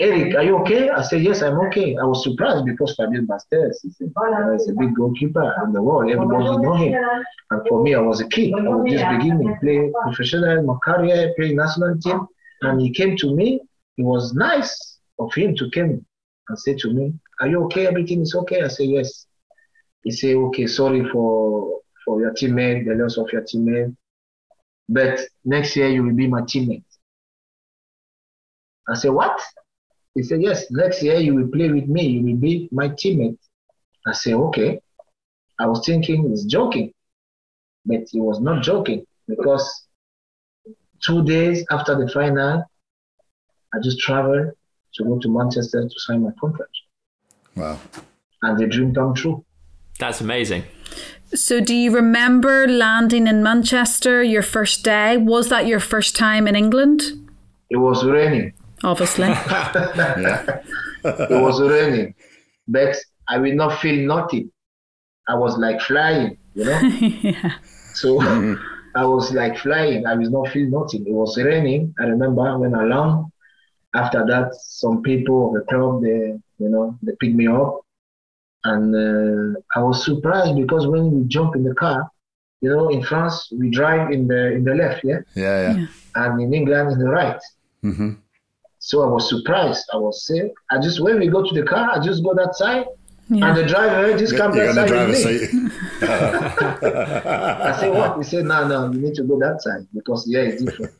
[0.00, 0.90] Eric, are you okay?
[0.90, 1.96] I said, Yes, I'm okay.
[1.96, 6.10] I was surprised because Fabien Barthez is a, a big goalkeeper in the world.
[6.10, 6.94] Everybody know him.
[7.50, 8.52] And for me, I was a kid.
[8.54, 12.26] I was just beginning to play professional, my career, play national team.
[12.62, 13.60] And he came to me.
[13.96, 16.04] It was nice of him to come
[16.48, 17.86] and say to me, Are you okay?
[17.86, 18.62] Everything is okay?
[18.62, 19.26] I said, Yes.
[20.02, 23.94] He said, Okay, sorry for for your teammate, the loss of your teammate.
[24.88, 26.84] But next year you will be my teammate.
[28.88, 29.40] I said, What?
[30.14, 33.38] He said, Yes, next year you will play with me, you will be my teammate.
[34.06, 34.80] I said, Okay.
[35.60, 36.92] I was thinking he's joking,
[37.84, 39.87] but he was not joking because
[41.04, 42.64] two days after the final,
[43.74, 44.52] I just traveled
[44.94, 46.70] to go to Manchester to sign my contract.
[47.54, 47.78] Wow.
[48.42, 49.44] And the dream come true.
[49.98, 50.64] That's amazing.
[51.34, 55.16] So, do you remember landing in Manchester your first day?
[55.16, 57.02] Was that your first time in England?
[57.68, 58.54] It was raining.
[58.82, 59.28] Obviously.
[61.04, 62.14] It was raining.
[62.66, 62.96] But
[63.28, 64.50] I will not feel nothing.
[65.28, 66.80] I was like flying, you know?
[67.22, 67.52] yeah.
[67.94, 68.62] So mm-hmm.
[68.94, 70.06] I was like flying.
[70.06, 71.06] I will not feel nothing.
[71.06, 71.94] It was raining.
[71.98, 73.30] I remember when I landed.
[73.94, 77.80] After that, some people of the club, they, you know, they picked me up.
[78.64, 82.10] And uh, I was surprised because when we jump in the car,
[82.60, 85.20] you know, in France, we drive in the in the left, yeah?
[85.34, 85.86] Yeah, yeah.
[86.16, 87.40] And in England, in the right.
[87.82, 88.10] hmm
[88.80, 89.84] So I was surprised.
[89.92, 90.52] I was sick.
[90.70, 92.86] I just, when we go to the car, I just go that side.
[93.30, 93.48] Yeah.
[93.48, 95.50] And the driver just comes You're that in the side driver's seat.
[96.02, 98.16] I said, what?
[98.16, 100.92] He said, no, no, you need to go that side because yeah, it's different.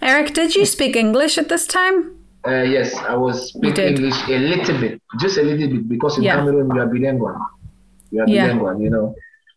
[0.00, 2.16] Eric, did you speak English at this time?
[2.46, 3.96] Uh, yes, I was speaking.
[3.96, 6.36] English a little bit, just a little bit, because in Yeah.
[6.36, 7.36] Cameroon you are bilingual.
[8.10, 8.46] You are Yeah.
[8.46, 9.14] bilingual, you know.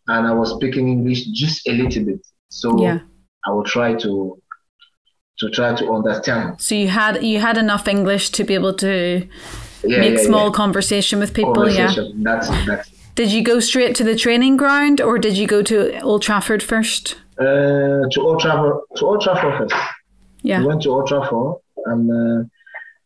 [0.08, 2.98] And I was speaking English just a little bit, so Yeah.
[3.46, 4.36] I will try to
[5.38, 6.60] to try to understand.
[6.60, 9.26] So you had you had enough English to be able to
[9.84, 10.52] Yeah, make yeah, small yeah.
[10.62, 11.68] conversation with people.
[11.68, 11.94] Yeah.
[12.16, 12.94] That's it, that's it.
[13.14, 16.62] Did you go straight to the training ground, or did you go to Old Trafford
[16.62, 17.16] first?
[17.38, 19.74] Uh, to Old Trafford, to Old Trafford first.
[20.42, 20.60] Yeah.
[20.60, 22.44] We went to Old Trafford, and uh,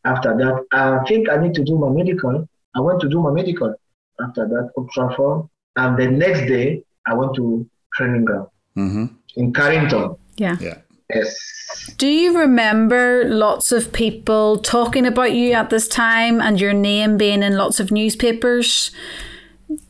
[0.05, 2.49] after that, I think I need to do my medical.
[2.77, 3.75] I went to do my medical
[4.21, 9.05] after that Old Trafford, and the next day I went to training ground Mm-hmm.
[9.37, 10.17] in Carrington.
[10.37, 10.57] Yeah.
[10.61, 10.79] Yeah.
[11.15, 11.37] Yes.
[11.97, 17.17] Do you remember lots of people talking about you at this time and your name
[17.17, 18.91] being in lots of newspapers?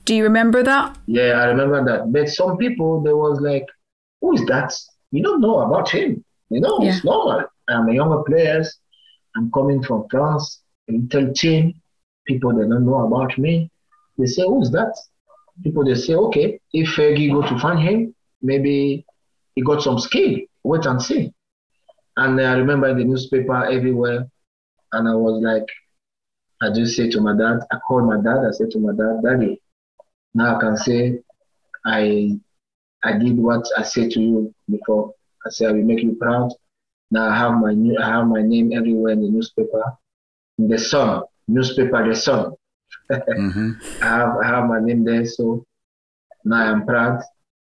[0.05, 0.97] Do you remember that?
[1.07, 2.13] Yeah, I remember that.
[2.13, 3.67] But some people, there was like,
[4.21, 4.73] who is that?
[5.11, 6.25] You don't know about him.
[6.51, 6.95] You know, Yeah.
[6.95, 7.45] it's normal.
[7.69, 8.63] I'm a younger player.
[9.37, 11.75] I'm coming from France, a little team.
[12.27, 13.71] People, they don't know about me.
[14.19, 14.95] They say, who's that?
[15.63, 19.05] People, they say, okay, if Fergie go to find him, maybe
[19.55, 20.39] he got some skill.
[20.65, 21.33] Wait and see.
[22.17, 24.27] And I remember in the newspaper everywhere,
[24.93, 25.69] and I was like,
[26.63, 29.21] I just said to my dad, I called my dad, I said to my dad,
[29.23, 29.61] Daddy,
[30.35, 31.19] now I can say
[31.85, 32.39] I
[33.03, 35.13] I did what I said to you before.
[35.47, 36.53] I said I will make you proud.
[37.11, 39.85] Now I have my new I have my name everywhere in the newspaper.
[40.59, 41.23] In the sun.
[41.47, 42.53] Newspaper the sun.
[43.11, 43.73] Mm-hmm.
[44.03, 45.67] I have I have my name there, so
[46.45, 47.21] now I'm proud.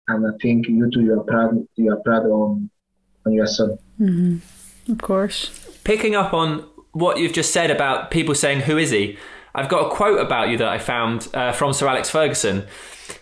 [0.08, 2.70] And I think you too you are proud you are proud on
[3.26, 3.78] on your son.
[4.90, 5.50] Of course.
[5.84, 9.18] Picking up on what you've just said about people saying, Who is he?
[9.56, 12.66] I've got a quote about you that I found uh, from Sir Alex Ferguson.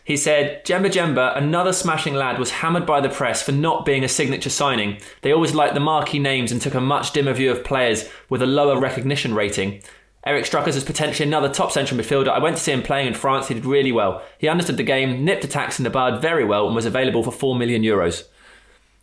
[0.04, 4.04] He said, Djemba Djemba, another smashing lad, was hammered by the press for not being
[4.04, 5.00] a signature signing.
[5.22, 8.42] They always liked the marquee names and took a much dimmer view of players with
[8.42, 9.82] a lower recognition rating.
[10.26, 12.30] Eric struck us as potentially another top central midfielder.
[12.30, 13.48] I went to see him playing in France.
[13.48, 14.22] He did really well.
[14.38, 17.32] He understood the game, nipped attacks in the bud very well, and was available for
[17.32, 18.26] 4 million euros.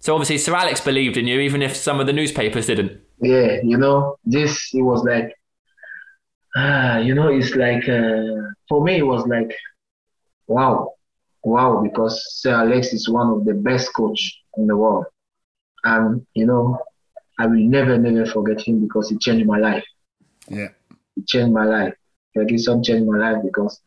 [0.00, 3.00] So obviously, Sir Alex believed in you, even if some of the newspapers didn't.
[3.20, 5.34] Yeah, you know, this it was like
[6.56, 9.54] ah, you know, it's like uh, for me it was like
[10.46, 10.92] wow,
[11.42, 15.06] wow, because Sir Alex is one of the best coach in the world,
[15.84, 16.78] and you know,
[17.38, 19.84] I will never never forget him because he changed my life.
[20.48, 20.68] Yeah.
[21.14, 21.94] He changed my life.
[22.34, 23.80] Ferguson changed my life because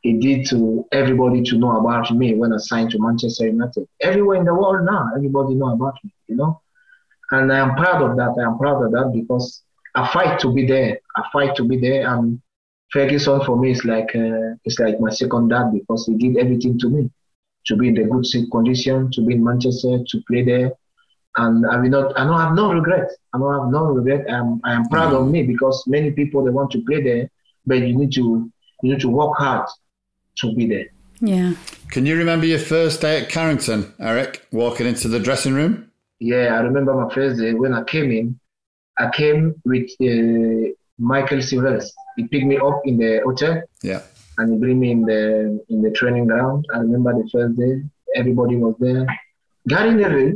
[0.00, 3.86] he did to everybody to know about me when I signed to Manchester United.
[4.00, 6.60] Everywhere in the world now, everybody know about me, you know.
[7.30, 8.34] And I am proud of that.
[8.40, 9.62] I am proud of that because
[9.94, 10.98] I fight to be there.
[11.16, 12.08] I fight to be there.
[12.08, 12.40] And
[12.92, 16.78] Ferguson for me is like uh, it's like my second dad because he did everything
[16.78, 17.10] to me
[17.66, 20.72] to be in the good condition, to be in Manchester, to play there.
[21.36, 22.18] And I will not.
[22.18, 23.10] I don't have no regret.
[23.34, 24.28] I don't have no regret.
[24.32, 27.30] I'm, I am proud of me because many people they want to play there,
[27.66, 28.50] but you need to
[28.82, 29.68] you need to work hard
[30.38, 30.86] to be there.
[31.20, 31.54] Yeah.
[31.90, 35.90] Can you remember your first day at Carrington, Eric, walking into the dressing room?
[36.18, 38.38] Yeah, I remember my first day when I came in.
[38.98, 41.92] I came with uh, Michael Silvers.
[42.16, 44.02] He picked me up in the hotel Yeah.
[44.38, 46.66] and he bring me in the in the training ground.
[46.74, 47.82] I remember the first day,
[48.14, 49.06] everybody was there.
[49.68, 50.34] Gary Neville,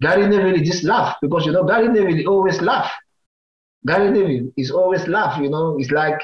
[0.00, 2.90] Gary Neville just laughed because you know Gary Neville he always laugh.
[3.86, 5.40] Gary Neville is always laugh.
[5.40, 6.20] You know, it's like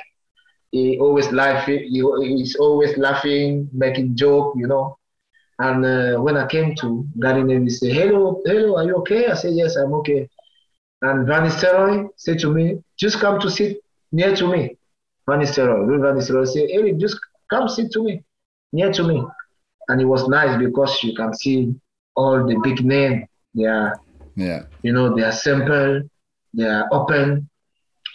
[0.71, 1.81] he always laughing.
[1.81, 2.03] He,
[2.37, 4.55] he's always laughing, making joke.
[4.57, 4.97] You know.
[5.59, 9.27] And uh, when I came to Gary Neville, he said, "Hello, hello, are you okay?"
[9.27, 10.29] I said, "Yes, I'm okay."
[11.03, 13.79] And Van Nistelrooy said to me, "Just come to sit
[14.13, 14.77] near to me."
[15.29, 17.19] Van Nistelrooy, Louis Van Nistelrooy said, "Eric, just
[17.51, 18.23] come sit to me,
[18.73, 19.23] near to me."
[19.89, 21.75] And it was nice because you can see
[22.17, 23.27] all the big name.
[23.55, 24.01] They are,
[24.37, 24.63] Yeah.
[24.83, 26.03] you know, they are simple,
[26.55, 27.49] they are open,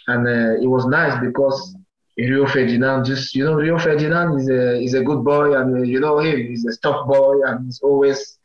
[0.08, 1.76] and uh, it was nice because
[2.16, 5.82] Rio Ferdinand just, you know, Rio Ferdinand is a is a good boy, and uh,
[5.82, 8.38] you know him, he's a tough boy, and he's always.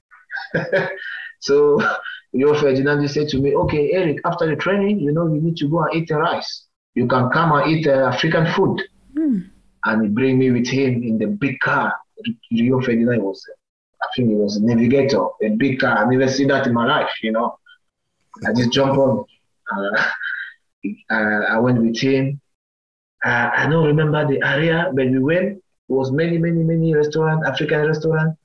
[1.40, 1.80] so
[2.34, 5.56] Rio Ferdinand just said to me, "Okay, Eric, after the training, you know, you need
[5.58, 6.66] to go and eat the rice.
[6.96, 8.82] You can come and eat uh, African food."
[9.86, 11.94] And he bring me with him in the big car.
[12.52, 13.44] Rio Ferdinand was,
[14.02, 15.98] I think he was a navigator, a big car.
[15.98, 17.58] I never seen that in my life, you know.
[18.46, 19.26] I just jump on.
[19.72, 20.04] Uh,
[21.10, 22.42] uh, I went with him.
[23.24, 25.58] Uh, I don't remember the area, but we went.
[25.58, 28.38] It was many, many, many restaurant, African restaurant,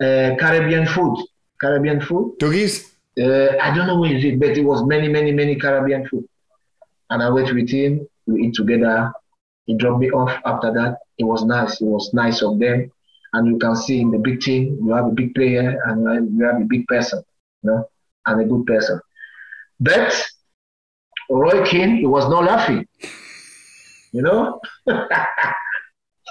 [0.00, 1.24] uh, Caribbean food,
[1.60, 2.36] Caribbean food.
[2.38, 2.92] Dougie's?
[3.18, 6.24] Uh, I don't know where it is, but it was many, many, many Caribbean food.
[7.10, 8.06] And I went with him.
[8.26, 9.12] We eat together.
[9.66, 10.98] He dropped me off after that.
[11.18, 11.80] It was nice.
[11.80, 12.90] It was nice of them.
[13.32, 16.44] And you can see in the big team, you have a big player and you
[16.44, 17.22] have a big person,
[17.62, 17.88] you know,
[18.26, 19.00] and a good person.
[19.78, 20.12] But
[21.30, 22.86] Roy Keane, he was not laughing.
[24.12, 24.60] You know?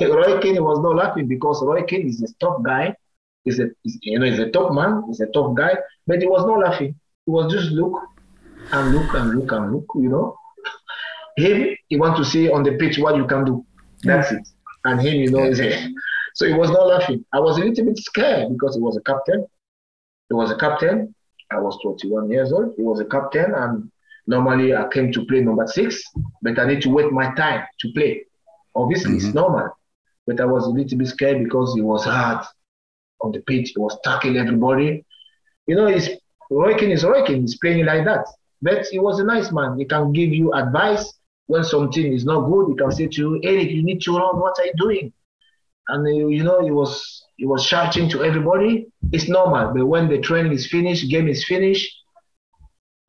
[0.02, 2.96] Roy Keane was not laughing because Roy Keane is a tough guy.
[3.44, 5.04] He's a he's, you know he's a top man.
[5.08, 5.76] He's a tough guy,
[6.08, 6.96] but he was not laughing.
[7.26, 8.02] He was just look
[8.72, 9.86] and look and look and look.
[9.96, 10.38] You know,
[11.38, 13.66] him he want to see on the pitch what you can do.
[14.04, 14.48] That's it.
[14.86, 15.90] And him, you know, is a,
[16.36, 17.26] so he was not laughing.
[17.34, 19.46] I was a little bit scared because he was a captain.
[20.30, 21.14] He was a captain.
[21.52, 22.74] I was 21 years old.
[22.78, 23.92] He was a captain, and
[24.28, 26.02] normally I came to play number six,
[26.42, 28.26] but I need to wait my time to play.
[28.76, 29.28] Obviously, mm-hmm.
[29.28, 29.70] it's normal.
[30.28, 32.46] But I was a little bit scared because he was hard
[33.22, 33.72] on the pitch.
[33.76, 35.06] He was tackling everybody.
[35.68, 36.10] You know, he's
[36.50, 37.42] working is working.
[37.42, 38.26] He's playing like that.
[38.62, 39.78] But he was a nice man.
[39.78, 41.14] He can give you advice
[41.48, 42.70] when something is not good.
[42.70, 44.40] He can say to you, Eric, you need to run.
[44.40, 45.14] What are you doing?
[45.88, 48.88] And uh, you know, he was he was shouting to everybody.
[49.12, 49.74] It's normal.
[49.74, 51.90] But when the training is finished, game is finished,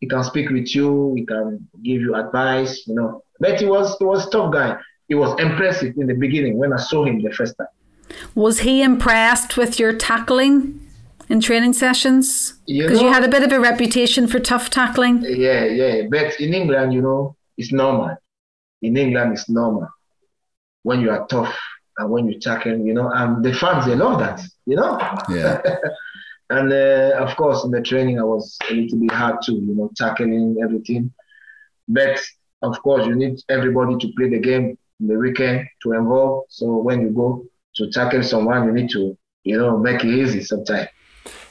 [0.01, 1.15] he can speak with you.
[1.15, 2.87] He can give you advice.
[2.87, 3.23] You know.
[3.39, 4.79] But he was he was a tough guy
[5.11, 7.67] he was impressive in the beginning when I saw him the first time.
[8.37, 10.81] Was he impressed with your tackling
[11.29, 12.55] in training sessions?
[12.67, 15.23] Because you, you, had a bit of a reputation for tough tackling.
[15.23, 16.03] Yeah, yeah.
[16.09, 18.17] But in England, you know, it's normal.
[18.83, 19.89] In England, it's normal
[20.85, 21.59] when you are tough
[21.99, 24.97] and when you tackle, you know, and the fans they love that, you know.
[25.29, 25.61] Yeah.
[26.51, 29.75] and uh, of course, in the training, I was a little bit hard too, you
[29.75, 31.13] know, tackling everything.
[31.87, 32.21] But
[32.63, 36.45] of course, you need everybody to play the game in the weekend to involve.
[36.49, 40.43] So when you go to tackle someone, you need to, you know, make it easy
[40.43, 40.89] sometimes.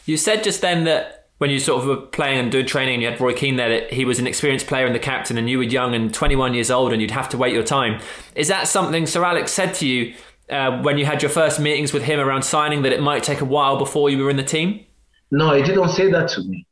[0.05, 3.01] You said just then that when you sort of were playing and doing training and
[3.01, 5.49] you had Roy Keane there, that he was an experienced player and the captain and
[5.49, 8.01] you were young and 21 years old and you'd have to wait your time.
[8.35, 10.13] Is that something Sir Alex said to you
[10.49, 13.39] uh, when you had your first meetings with him around signing that it might take
[13.39, 14.85] a while before you were in the team?
[15.31, 16.65] No, he didn't say that to me.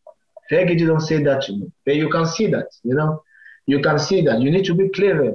[0.51, 1.71] Fergie didn't say that to me.
[1.85, 3.23] But you can see that, you know.
[3.65, 4.41] You can see that.
[4.41, 5.33] You need to be clever.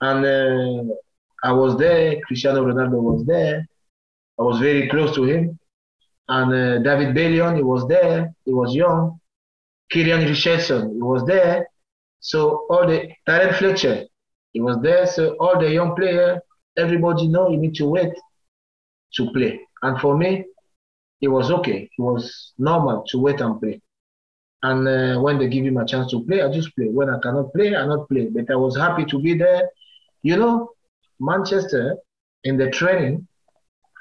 [0.00, 0.94] And uh,
[1.42, 2.20] I was there.
[2.26, 3.66] Cristiano Ronaldo was there.
[4.38, 5.58] I was very close to him.
[6.28, 8.32] And uh, David Bellion, he was there.
[8.44, 9.18] He was young.
[9.90, 11.66] Kieran Richardson, he was there.
[12.20, 14.04] So all the Darren Fletcher,
[14.52, 15.06] he was there.
[15.06, 16.40] So all the young players,
[16.76, 18.12] everybody know you need to wait
[19.14, 19.60] to play.
[19.82, 20.44] And for me,
[21.20, 21.90] it was okay.
[21.96, 23.80] It was normal to wait and play.
[24.62, 26.86] And uh, when they give him a chance to play, I just play.
[26.86, 28.26] When I cannot play, I not play.
[28.26, 29.68] But I was happy to be there.
[30.22, 30.70] You know,
[31.20, 31.96] Manchester
[32.44, 33.26] in the training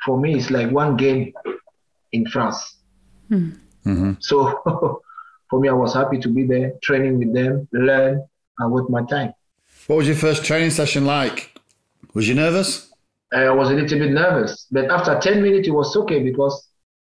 [0.04, 1.34] for me is like one game
[2.12, 2.78] in France.
[3.30, 4.14] Mm-hmm.
[4.20, 4.62] So
[5.50, 8.26] for me, I was happy to be there, training with them, learn,
[8.60, 9.34] and with my time.
[9.88, 11.58] What was your first training session like?
[12.14, 12.92] Was you nervous?
[13.34, 16.67] I was a little bit nervous, but after 10 minutes, it was okay because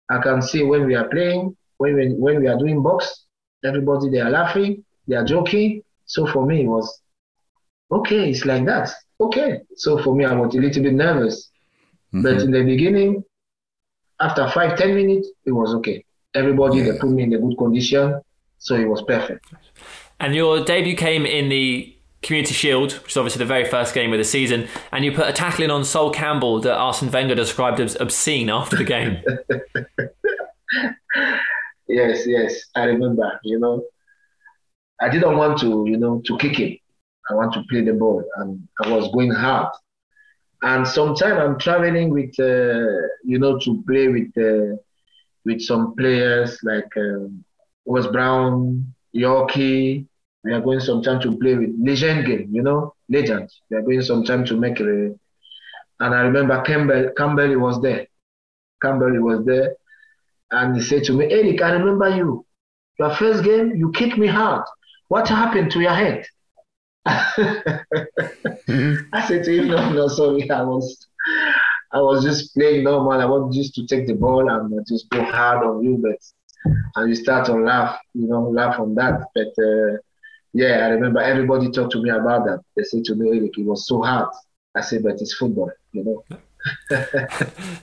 [0.09, 3.25] I can see when we are playing, when we, when we are doing box,
[3.63, 5.83] everybody they are laughing, they are joking.
[6.05, 7.01] So for me, it was
[7.91, 8.89] okay, it's like that.
[9.21, 9.61] Okay.
[9.75, 11.51] So for me, I was a little bit nervous.
[12.13, 12.21] Mm-hmm.
[12.23, 13.23] But in the beginning,
[14.19, 16.03] after five, ten minutes, it was okay.
[16.33, 16.91] Everybody yeah.
[16.91, 18.21] they put me in a good condition,
[18.57, 19.45] so it was perfect.
[20.19, 24.11] And your debut came in the Community Shield, which is obviously the very first game
[24.11, 27.79] of the season, and you put a tackling on Sol Campbell that Arsene Wenger described
[27.79, 29.23] as obscene after the game.
[31.87, 33.39] yes, yes, I remember.
[33.43, 33.85] You know,
[34.99, 36.77] I didn't want to, you know, to kick him.
[37.29, 39.71] I want to play the ball, and I was going hard.
[40.61, 44.75] And sometimes I'm traveling with, uh, you know, to play with uh,
[45.45, 47.45] with some players like um,
[47.85, 50.08] Wes Brown, Yorkie.
[50.43, 53.49] We are going sometime to play with legend game, you know, legend.
[53.69, 55.13] We are going sometime to make a.
[56.01, 58.07] And I remember Campbell, Campbell was there.
[58.81, 59.75] Campbell was there,
[60.51, 62.45] and he said to me, Eric, I remember you.
[62.99, 64.63] Your first game, you kicked me hard.
[65.09, 66.25] What happened to your head?
[67.07, 68.95] mm-hmm.
[69.13, 71.07] I said to him, no, no, sorry, I was,
[71.91, 73.19] I was just playing normal.
[73.19, 76.17] I want just to take the ball and just go hard on you, but
[76.95, 79.27] and you start to laugh, you know, laugh on that.
[79.33, 79.97] But uh,
[80.53, 82.61] yeah, I remember everybody talked to me about that.
[82.75, 84.29] They said to me, Eric, it was so hard.
[84.75, 86.97] I said, but it's football, you know.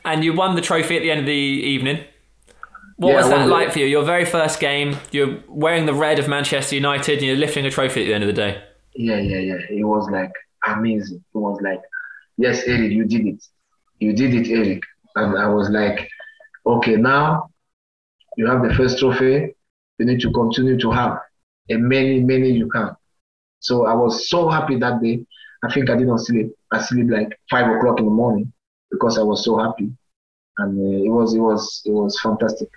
[0.04, 2.04] and you won the trophy at the end of the evening.
[2.96, 3.86] What yeah, was that like for you?
[3.86, 7.70] Your very first game, you're wearing the red of Manchester United and you're lifting a
[7.70, 8.62] trophy at the end of the day
[8.96, 9.58] yeah, yeah, yeah.
[9.70, 10.32] It was like
[10.66, 11.22] amazing.
[11.34, 11.80] It was like,
[12.36, 13.44] yes, Eric, you did it.
[13.98, 14.82] You did it, Eric.
[15.14, 16.08] And I was like,
[16.66, 17.50] okay, now
[18.36, 19.54] you have the first trophy.
[19.98, 21.18] You need to continue to have
[21.68, 22.96] and many, many you can.
[23.60, 25.24] So I was so happy that day.
[25.64, 26.52] I think I didn't sleep.
[26.70, 28.52] I sleep like five o'clock in the morning
[28.90, 29.90] because I was so happy,
[30.58, 32.68] and uh, it was it was it was fantastic.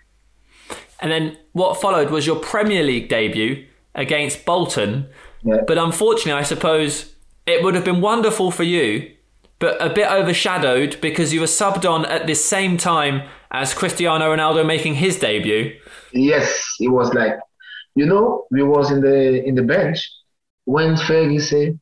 [1.02, 3.66] And then what followed was your Premier League debut
[3.96, 5.10] against Bolton,
[5.44, 5.62] Yeah.
[5.66, 7.14] But unfortunately, I suppose
[7.46, 9.16] it would have been wonderful for you,
[9.60, 14.36] but a bit overshadowed because you were subbed on at the same time as Cristiano
[14.36, 15.80] Ronaldo making his debut.
[16.14, 17.40] Yes, it was like,
[18.00, 20.10] you know, we was in the in the bench
[20.64, 21.78] when Fergie said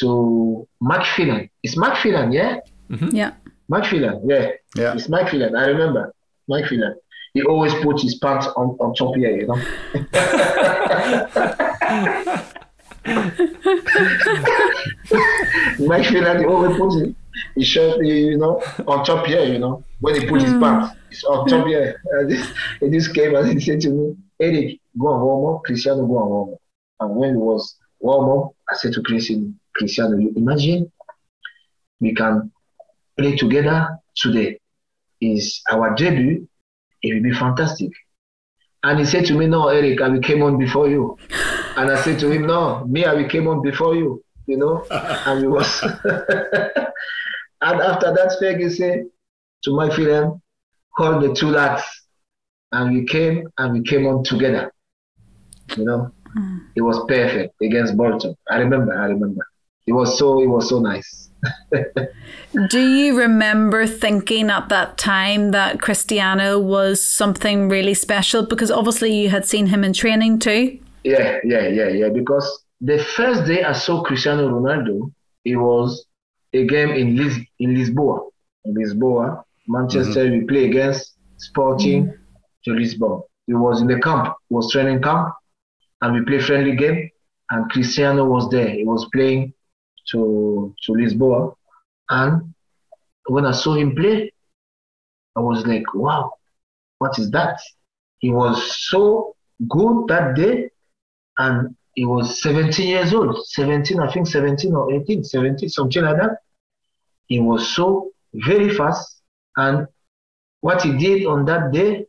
[0.00, 1.48] to Mike Phelan.
[1.62, 2.58] It's Mike Phelan, yeah?
[2.90, 3.14] Mm-hmm.
[3.14, 3.34] Yeah.
[3.68, 4.50] Mike Phelan, yeah.
[4.74, 4.94] Yeah.
[4.96, 5.54] It's Mike Phelan.
[5.54, 6.12] I remember
[6.48, 6.96] Mike Phelan.
[7.34, 9.54] He always put his pants on, on top here, you know.
[15.90, 17.14] Mike Phelan, he always puts it,
[17.54, 19.84] his shirt, you know, on top here, you know.
[20.00, 20.60] When he put his mm.
[20.60, 22.02] pants, it's on top here.
[22.18, 25.62] And this, and this came and he said to me, Eric, go and warm up.
[25.62, 26.60] Cristiano, go and warm up.
[27.00, 30.90] And when it was warm up, I said to Cristiano, Cristiano, you imagine
[32.00, 32.50] we can
[33.16, 34.58] play together today.
[35.20, 36.48] Is our debut.
[37.02, 37.90] It will be fantastic.
[38.82, 41.16] And he said to me, No, Eric, I came on before you.
[41.76, 44.84] And I said to him, No, me, I came on before you, you know?
[44.90, 45.82] and he was.
[45.84, 49.04] and after that, Fergie said
[49.62, 50.40] to my friend,
[50.98, 51.84] Call the two lads.
[52.72, 54.72] And we came and we came on together.
[55.76, 56.12] You know?
[56.32, 56.58] Hmm.
[56.74, 58.36] It was perfect against Bolton.
[58.50, 59.46] I remember, I remember.
[59.86, 61.30] It was so it was so nice.
[62.70, 68.46] Do you remember thinking at that time that Cristiano was something really special?
[68.46, 70.78] Because obviously you had seen him in training too.
[71.02, 72.08] Yeah, yeah, yeah, yeah.
[72.10, 75.12] Because the first day I saw Cristiano Ronaldo,
[75.44, 76.06] it was
[76.52, 78.30] a game in Lis- in Lisboa.
[78.64, 80.40] In Lisboa, Manchester, mm-hmm.
[80.40, 82.18] we play against Sporting mm.
[82.64, 83.22] To Lisbon.
[83.46, 85.34] He was in the camp, it was training camp,
[86.00, 87.10] and we play friendly game.
[87.50, 88.70] And Cristiano was there.
[88.70, 89.52] He was playing
[90.10, 91.54] to to Lisboa,
[92.08, 92.54] and
[93.26, 94.32] when I saw him play,
[95.36, 96.32] I was like, wow,
[96.98, 97.60] what is that?
[98.18, 99.36] He was so
[99.68, 100.70] good that day,
[101.38, 103.36] and he was 17 years old.
[103.46, 106.38] 17, I think 17 or 18, 17, something like that.
[107.26, 109.20] He was so very fast,
[109.56, 109.86] and
[110.60, 112.06] what he did on that day,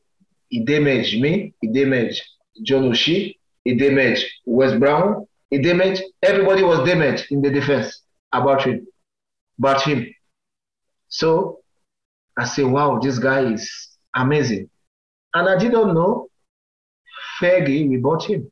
[0.54, 2.22] he damaged me, he damaged
[2.62, 8.62] John O'Shea, he damaged Wes Brown, he damaged everybody was damaged in the defense about
[8.62, 8.86] him,
[9.58, 10.06] about him.
[11.08, 11.62] So
[12.38, 13.68] I say, wow, this guy is
[14.16, 14.70] amazing.
[15.34, 16.28] And I didn't know
[17.42, 18.52] Fergie, we bought him.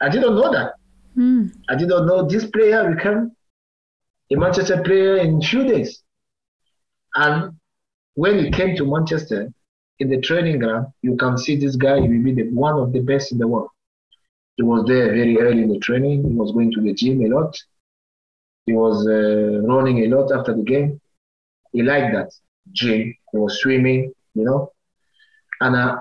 [0.00, 0.74] I didn't know that.
[1.16, 1.46] Hmm.
[1.68, 3.32] I didn't know this player became
[4.30, 6.00] a Manchester player in few days.
[7.16, 7.56] And
[8.14, 9.52] when he came to Manchester
[10.00, 12.92] in the training ground, you can see this guy he will be the, one of
[12.92, 13.70] the best in the world.
[14.56, 16.24] He was there very early in the training.
[16.28, 17.54] He was going to the gym a lot.
[18.66, 21.00] He was uh, running a lot after the game.
[21.72, 22.30] He liked that
[22.72, 23.14] gym.
[23.32, 24.70] He was swimming, you know.
[25.60, 25.96] And uh,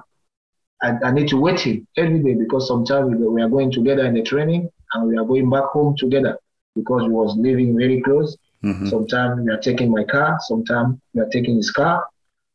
[0.81, 4.05] I, I need to wait him every day because sometimes we, we are going together
[4.05, 6.37] in the training and we are going back home together
[6.75, 8.35] because we was living very close.
[8.83, 10.37] Sometimes we are taking my car.
[10.41, 12.03] Sometimes we are taking his car.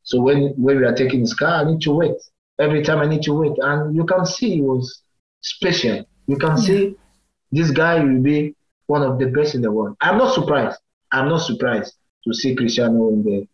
[0.04, 2.16] So when when we are taking his car, I need to wait.
[2.60, 5.02] Every time I need to wait, and you can see he was
[5.40, 6.04] special.
[6.26, 6.96] You can see
[7.50, 8.54] this guy will be
[8.86, 9.96] one of the best in the world.
[10.00, 10.78] I'm not surprised.
[11.12, 11.94] I'm not surprised
[12.26, 13.48] to see Cristiano in the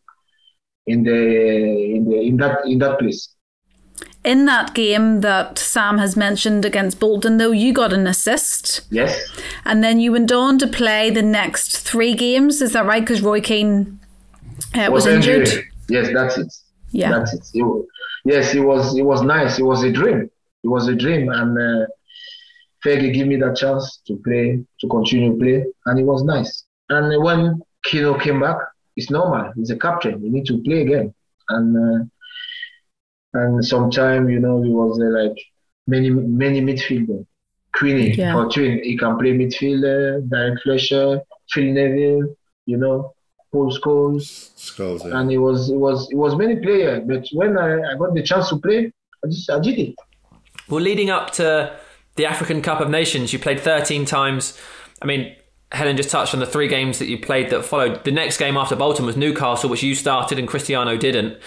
[0.86, 3.34] in the in the in that in that place.
[4.24, 8.82] In that game that Sam has mentioned against Bolton, though, you got an assist.
[8.90, 9.16] Yes.
[9.64, 12.60] And then you went on to play the next three games.
[12.60, 13.00] Is that right?
[13.00, 13.98] Because Roy Keane
[14.74, 15.48] uh, was, injured.
[15.88, 16.52] Yes, that's it.
[16.90, 17.10] Yeah.
[17.10, 17.44] That's it.
[17.54, 17.86] It
[18.24, 18.96] yes, it was.
[18.96, 19.58] It was nice.
[19.58, 20.30] It was a dream.
[20.64, 21.86] It was a dream, and uh,
[22.84, 26.64] Fergie gave me that chance to play, to continue play, and it was nice.
[26.88, 28.56] And when Keano came back,
[28.96, 29.52] it's normal.
[29.56, 30.22] He's a captain.
[30.22, 31.14] You need to play again,
[31.48, 32.04] and uh,
[33.34, 35.36] and sometime you know he was uh, like
[35.86, 37.24] many many midfielder.
[37.74, 38.32] Queenie Yeah.
[38.32, 40.28] Fortune, he can play midfielder.
[40.28, 41.20] Derek Fletcher,
[41.50, 42.34] Phil Neville,
[42.66, 43.14] you know,
[43.50, 45.18] Paul Scholes Skulls, yeah.
[45.18, 47.02] and it was it was it was many players.
[47.06, 48.92] But when I, I got the chance to play,
[49.24, 49.94] I just I did it.
[50.68, 51.78] Well, leading up to
[52.16, 54.58] the African Cup of Nations, you played 13 times.
[55.00, 55.34] I mean,
[55.72, 58.04] Helen just touched on the three games that you played that followed.
[58.04, 61.38] The next game after Bolton was Newcastle, which you started and Cristiano didn't.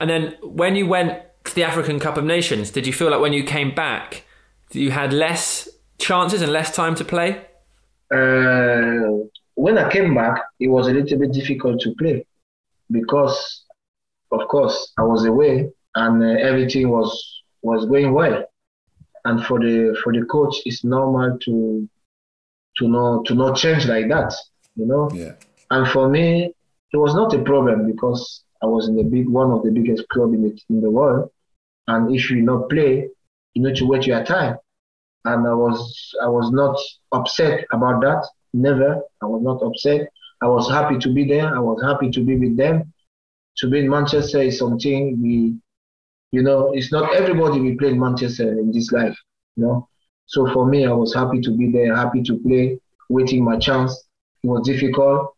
[0.00, 3.20] And then when you went to the African Cup of Nations, did you feel like
[3.20, 4.24] when you came back,
[4.70, 5.68] that you had less
[5.98, 7.46] chances and less time to play?
[8.12, 12.26] Uh, when I came back, it was a little bit difficult to play
[12.90, 13.64] because,
[14.30, 18.44] of course, I was away and uh, everything was was going well.
[19.24, 21.88] And for the for the coach, it's normal to
[22.78, 24.34] to not to not change like that,
[24.76, 25.10] you know.
[25.12, 25.32] yeah.
[25.70, 26.54] And for me,
[26.92, 30.08] it was not a problem because I was in the big one of the biggest
[30.08, 31.30] club in the in the world.
[31.88, 33.08] And if you not play,
[33.54, 34.56] you need to wait your time.
[35.24, 36.78] and I was I was not
[37.12, 38.26] upset about that.
[38.52, 39.00] Never.
[39.20, 40.08] I was not upset.
[40.42, 41.54] I was happy to be there.
[41.54, 42.92] I was happy to be with them.
[43.58, 45.54] To be in Manchester is something we,
[46.32, 49.16] you know, it's not everybody we play in Manchester in this life,
[49.56, 49.88] you know.
[50.26, 53.92] So for me, I was happy to be there, happy to play, waiting my chance.
[54.42, 55.34] It was difficult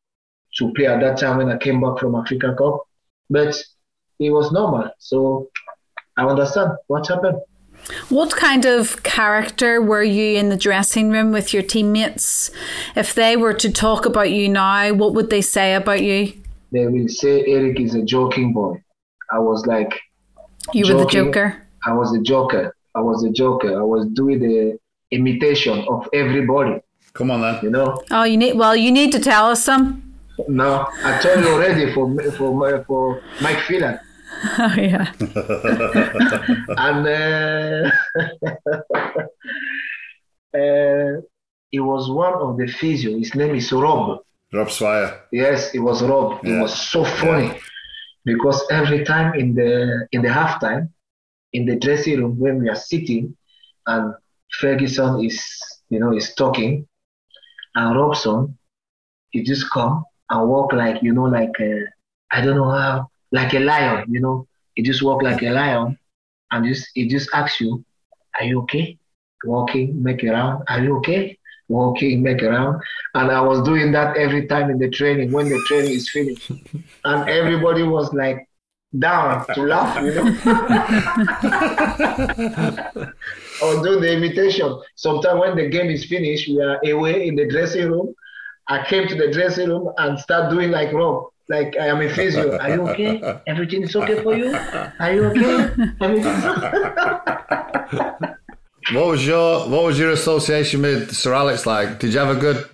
[0.59, 2.83] to play at that time when I came back from Africa Cup,
[3.29, 3.55] but
[4.21, 4.91] it was normal.
[4.99, 5.49] So
[6.17, 7.41] I understand what happened.
[8.09, 12.51] What kind of character were you in the dressing room with your teammates?
[12.97, 16.33] If they were to talk about you now, what would they say about you?
[16.73, 18.83] They will say Eric is a joking boy.
[19.31, 20.01] I was like,
[20.73, 21.63] you were the joker.
[21.85, 22.75] I was a joker.
[22.95, 23.79] I was a joker.
[23.79, 24.79] I was doing the
[25.11, 26.81] imitation of everybody.
[27.13, 27.61] Come on then.
[27.63, 28.03] You know.
[28.11, 28.57] Oh, you need.
[28.57, 30.03] Well, you need to tell us some.
[30.49, 34.01] No, I told you already for for for Mike Phelan.
[34.59, 35.13] Oh yeah.
[36.87, 37.91] and uh,
[40.55, 41.21] uh,
[41.73, 43.19] it was one of the physio.
[43.19, 44.21] His name is Rob.
[44.53, 45.23] Rob Swire.
[45.33, 46.45] Yes, it was Rob.
[46.45, 46.59] Yeah.
[46.59, 47.59] It was so funny yeah.
[48.25, 50.91] because every time in the in the halftime,
[51.53, 53.37] in the dressing room when we are sitting,
[53.87, 54.15] and
[54.61, 55.43] Ferguson is
[55.89, 56.87] you know is talking,
[57.75, 58.57] and Robson,
[59.31, 61.85] he just come and walk like you know like uh,
[62.31, 64.47] I don't know how like a lion, you know.
[64.75, 65.99] He just walk like a lion
[66.51, 67.85] and just he just asks you,
[68.39, 68.97] Are you okay?
[69.45, 71.37] Walking, make around, are you okay?
[71.69, 72.81] Walking, make around.
[73.15, 76.51] And I was doing that every time in the training when the training is finished.
[77.05, 78.49] and everybody was like
[78.99, 80.25] down to laugh, you know.
[83.61, 84.81] I was doing the imitation.
[84.95, 88.15] Sometimes when the game is finished, we are away in the dressing room.
[88.69, 92.09] I came to the dressing room and start doing like Rob like I am a
[92.09, 92.59] physio.
[92.59, 93.41] Are you okay?
[93.47, 94.55] Everything is okay for you?
[94.99, 95.71] Are you okay?
[98.93, 101.99] what was your What was your association with Sir Alex like?
[101.99, 102.69] Did you have a good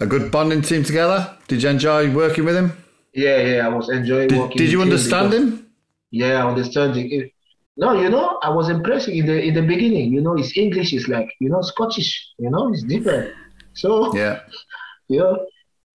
[0.00, 1.36] a good bonding team together?
[1.48, 2.72] Did you enjoy working with him?
[3.14, 4.58] Yeah, yeah, I was enjoying did, working.
[4.58, 5.66] Did you understand him?
[6.10, 7.30] Yeah, I understand him.
[7.78, 10.12] No, you know, I was impressed in the in the beginning.
[10.12, 12.32] You know, his English is like you know Scottish.
[12.38, 13.34] You know, it's different.
[13.74, 14.40] So yeah,
[15.08, 15.32] yeah.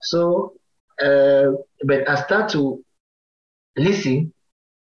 [0.02, 0.54] So
[1.04, 1.52] uh,
[1.84, 2.84] but I start to
[3.78, 4.34] listen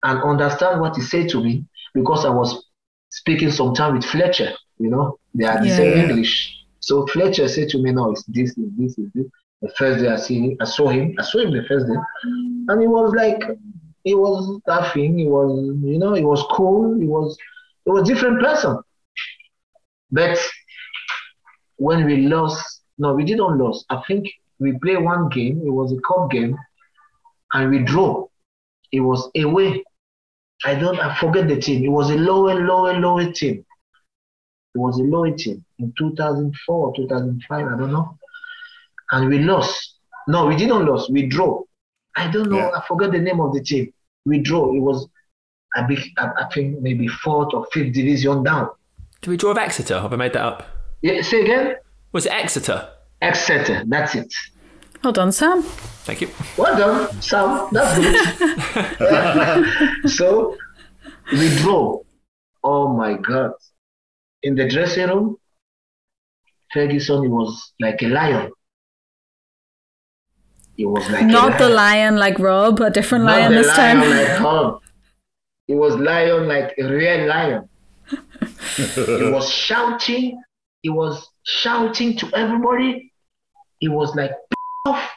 [0.02, 2.66] and understand what he said to me because I was
[3.10, 6.08] speaking sometime with Fletcher, you know, they are the yeah, same yeah.
[6.08, 6.56] English.
[6.80, 9.26] So Fletcher said to me, no, it's this, it's this, it's this.
[9.62, 11.94] The first day I see him, I saw him, I saw him the first day,
[12.68, 13.42] and he was like,
[14.04, 15.50] he was laughing, he was,
[15.82, 17.36] you know, he was cool, he was,
[17.84, 18.78] he was a different person.
[20.12, 20.38] But
[21.76, 23.84] when we lost, no, we didn't lose.
[23.90, 24.28] I think
[24.58, 25.62] we played one game.
[25.64, 26.56] It was a cup game,
[27.52, 28.30] and we drew.
[28.92, 29.84] It was away.
[30.64, 30.98] I don't.
[30.98, 31.84] I forget the team.
[31.84, 33.64] It was a lower, lower, lower team.
[34.74, 37.66] It was a lower team in 2004, 2005.
[37.66, 38.18] I don't know.
[39.10, 39.94] And we lost.
[40.28, 41.08] No, we didn't lose.
[41.10, 41.66] We drew.
[42.16, 42.58] I don't know.
[42.58, 42.70] Yeah.
[42.74, 43.92] I forget the name of the team.
[44.24, 44.76] We drew.
[44.76, 45.06] It was,
[45.74, 48.70] I, big, I think maybe fourth or fifth division down.
[49.20, 50.00] Did we draw with Exeter?
[50.00, 50.66] Have I made that up?
[51.02, 51.22] Yeah.
[51.22, 51.76] Say again.
[52.12, 52.88] Was it Exeter?
[53.20, 53.84] Etc.
[53.86, 54.32] That's it.
[55.02, 55.62] Well done, Sam.
[55.62, 56.30] Thank you.
[56.56, 57.68] Well done, Sam.
[57.72, 57.98] That's
[58.98, 60.10] good.
[60.10, 60.56] so
[61.32, 62.00] we draw.
[62.62, 63.52] Oh my God.
[64.42, 65.36] In the dressing room,
[66.72, 68.50] Ferguson was like a lion.
[70.76, 74.10] He was like not the lion like Rob, a different not lion this lion time.
[74.10, 74.82] Like Rob.
[75.66, 77.68] He was lion like a real lion.
[78.76, 80.40] he was shouting.
[80.82, 83.12] He was shouting to everybody.
[83.78, 84.32] He was like,
[84.86, 85.10] off.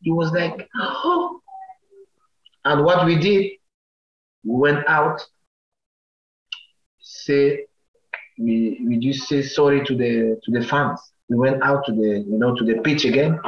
[0.00, 1.40] He was like, oh.
[2.64, 3.52] And what we did,
[4.44, 5.20] we went out,
[7.00, 7.66] say,
[8.38, 11.00] we, we just say sorry to the to the fans.
[11.28, 13.38] We went out to the you know to the pitch again,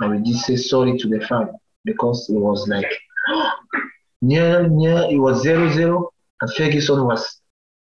[0.00, 1.50] and we just say sorry to the fans
[1.84, 2.90] because it was like
[4.22, 6.10] near near it was zero zero
[6.40, 7.40] and Ferguson was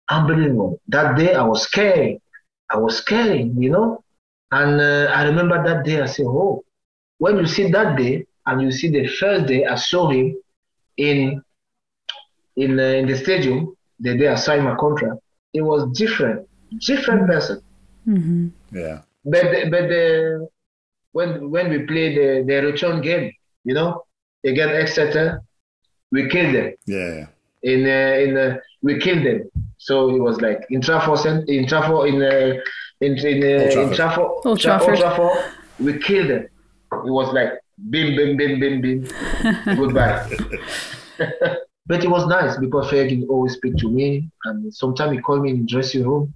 [0.09, 0.79] unbelievable.
[0.87, 2.19] That day I was scared.
[2.69, 4.03] I was scared, you know.
[4.51, 6.63] And uh, I remember that day, I said, oh,
[7.17, 10.37] when you see that day and you see the first day I saw him
[10.97, 11.41] in
[12.55, 15.21] in, uh, in the stadium, the day I signed my contract,
[15.53, 16.47] it was different,
[16.79, 17.61] different person.
[18.07, 18.47] Mm-hmm.
[18.75, 19.01] Yeah.
[19.25, 20.47] But the, but the,
[21.11, 23.31] when when we play the, the return game,
[23.63, 24.05] you know,
[24.45, 25.41] against Exeter,
[26.11, 26.73] we killed them.
[26.85, 27.27] Yeah.
[27.73, 29.39] In uh, in uh, we killed them.
[29.77, 32.53] So it was like in Trafford, in Trafford, in uh,
[33.05, 34.89] in in, uh, in Trafford, Old Trafford.
[34.89, 35.37] Old Trafford,
[35.85, 36.43] we killed them.
[37.07, 37.51] It was like
[37.93, 38.99] bim bim bim bim bim,
[39.79, 40.25] goodbye.
[41.87, 45.51] but it was nice because Fergie always speak to me, and sometimes he called me
[45.51, 46.33] in the dressing room,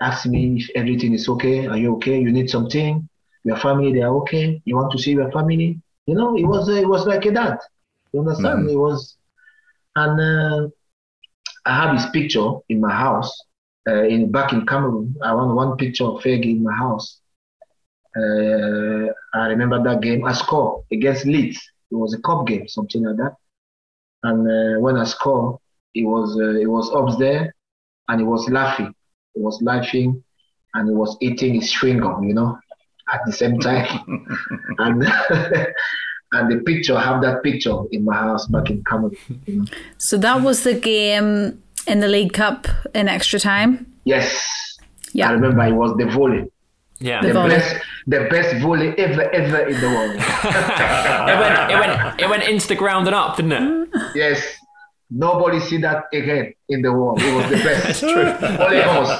[0.00, 1.66] asked me if everything is okay.
[1.66, 2.18] Are you okay?
[2.18, 3.08] You need something?
[3.44, 4.60] Your family, they are okay.
[4.64, 5.78] You want to see your family?
[6.06, 7.58] You know, it was it was like a dad.
[8.12, 8.66] You understand?
[8.66, 8.72] Mhm.
[8.72, 9.16] It was,
[9.96, 10.68] and uh,
[11.66, 13.32] I have his picture in my house.
[13.88, 17.20] Uh, in back in Cameroon, I want one picture of Fergie in my house.
[18.16, 20.24] Uh, I remember that game.
[20.24, 21.58] I scored against Leeds.
[21.90, 23.34] It was a cup game, something like that.
[24.22, 25.56] And uh, when I scored,
[25.92, 27.54] he was uh, he was up there,
[28.08, 28.92] and he was laughing.
[29.34, 30.22] He was laughing,
[30.74, 32.58] and he was eating his chewing gum, you know,
[33.12, 34.26] at the same time.
[34.78, 35.02] and
[36.32, 39.16] and the picture, I have that picture in my house back in Cameroon.
[39.46, 39.64] You know?
[39.98, 43.86] So that was the game in the League Cup in extra time.
[44.04, 44.76] Yes,
[45.12, 45.28] Yeah.
[45.28, 46.44] I remember it was the volley,
[47.00, 47.20] Yeah.
[47.20, 47.50] The the volley.
[47.50, 47.76] best,
[48.06, 50.14] the best volley ever, ever in the world.
[51.32, 53.88] it went it went it went into the ground and up, didn't it?
[54.14, 54.40] yes,
[55.10, 57.20] nobody see that again in the world.
[57.20, 58.04] It was the best.
[58.64, 59.10] Only us.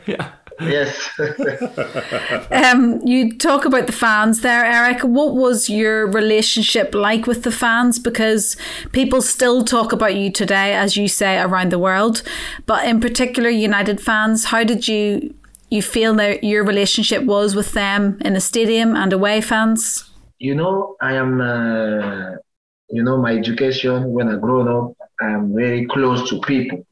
[0.06, 0.30] Yeah.
[0.60, 1.10] Yes.
[2.50, 5.02] Um, you talk about the fans there, Eric.
[5.02, 7.98] What was your relationship like with the fans?
[7.98, 8.56] Because
[8.92, 12.22] people still talk about you today, as you say, around the world.
[12.66, 15.34] But in particular, United fans, how did you
[15.70, 20.08] you feel that your relationship was with them in the stadium and away fans?
[20.38, 22.32] you know, I am, uh,
[22.90, 26.86] you know, my education when I grown up, I am very close to people.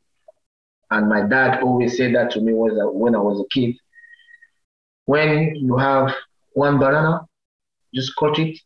[0.93, 3.77] And my dad always said that to me was when I was a kid.
[5.07, 6.15] When you have
[6.53, 7.27] one banana,
[7.95, 8.59] just cut it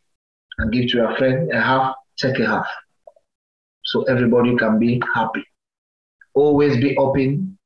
[0.59, 2.66] and give to your friend a half, take a half.
[3.85, 5.45] So everybody can be happy.
[6.35, 7.57] Always be open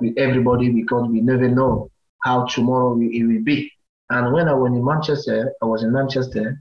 [0.00, 1.88] with everybody because we never know
[2.24, 3.70] how tomorrow it will be.
[4.10, 6.60] And when I was in Manchester, I was in Manchester,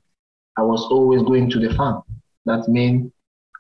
[0.58, 2.04] I was always going to the fan.
[2.46, 3.12] That means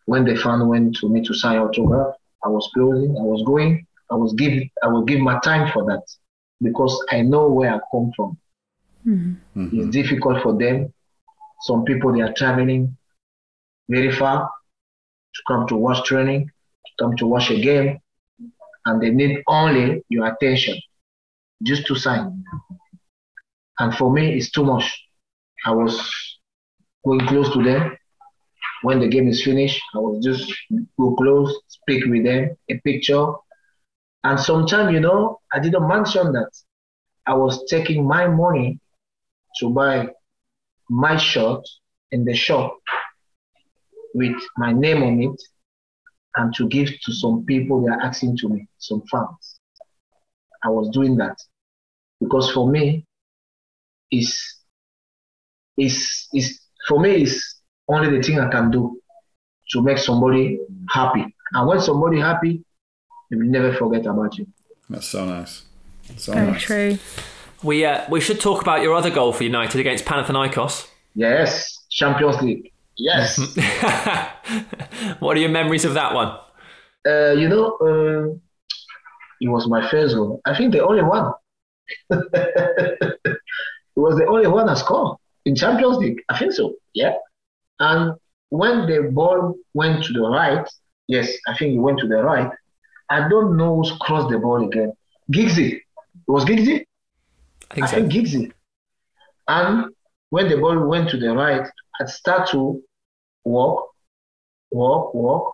[0.05, 3.86] when the fan went to me to sign autograph, I was closing, I was going,
[4.11, 6.03] I was give I will give my time for that
[6.61, 8.37] because I know where I come from.
[9.03, 9.33] Hmm.
[9.55, 9.79] Mm-hmm.
[9.79, 10.93] It's difficult for them.
[11.61, 12.97] Some people they are traveling
[13.89, 14.49] very far
[15.35, 17.99] to come to watch training, to come to watch a game,
[18.85, 20.79] and they need only your attention
[21.63, 22.43] just to sign.
[23.79, 24.85] And for me, it's too much.
[25.65, 25.93] I was
[27.05, 27.97] going close to them.
[28.83, 30.51] When the game is finished, I was just
[30.99, 33.25] go close, speak with them, a picture.
[34.27, 36.49] And sometimes, you know, I didn't mention that
[37.25, 38.77] I was taking my money
[39.61, 40.09] to buy
[40.89, 41.61] my shirt
[42.11, 42.77] in the shop
[44.13, 45.41] with my name on it
[46.35, 49.61] and to give to some people they are asking to me, some fans.
[50.61, 51.37] I was doing that
[52.19, 53.05] because for me,
[54.11, 54.37] is
[55.77, 56.59] is is
[56.89, 58.99] for me is only the thing I can do
[59.69, 60.59] to make somebody
[60.89, 61.33] happy.
[61.53, 62.65] And when somebody happy,
[63.29, 64.47] they will never forget about you.
[64.89, 65.63] That's so nice.
[66.17, 66.61] So Very nice.
[66.61, 66.97] true.
[67.63, 70.87] We uh, we should talk about your other goal for United against Panathinaikos.
[71.15, 72.71] Yes, Champions League.
[72.95, 73.37] Yes.
[75.19, 76.37] what are your memories of that one?
[77.07, 78.33] uh, you know, uh,
[79.39, 80.41] it was my first goal.
[80.45, 81.31] I think the only one.
[82.09, 83.19] it
[83.95, 86.21] was the only one I scored in Champions League.
[86.29, 86.73] I think so.
[86.93, 87.13] Yeah.
[87.79, 88.15] And
[88.49, 90.67] when the ball went to the right,
[91.07, 92.51] yes, I think it went to the right.
[93.09, 94.93] I don't know who's crossed the ball again.
[95.31, 95.73] Giggsy.
[95.73, 95.83] It
[96.27, 96.85] was Giggsy?
[97.71, 98.51] I think I think Giggsy.
[99.47, 99.93] And
[100.29, 101.67] when the ball went to the right,
[101.99, 102.81] I start to
[103.43, 103.89] walk,
[104.71, 105.53] walk, walk.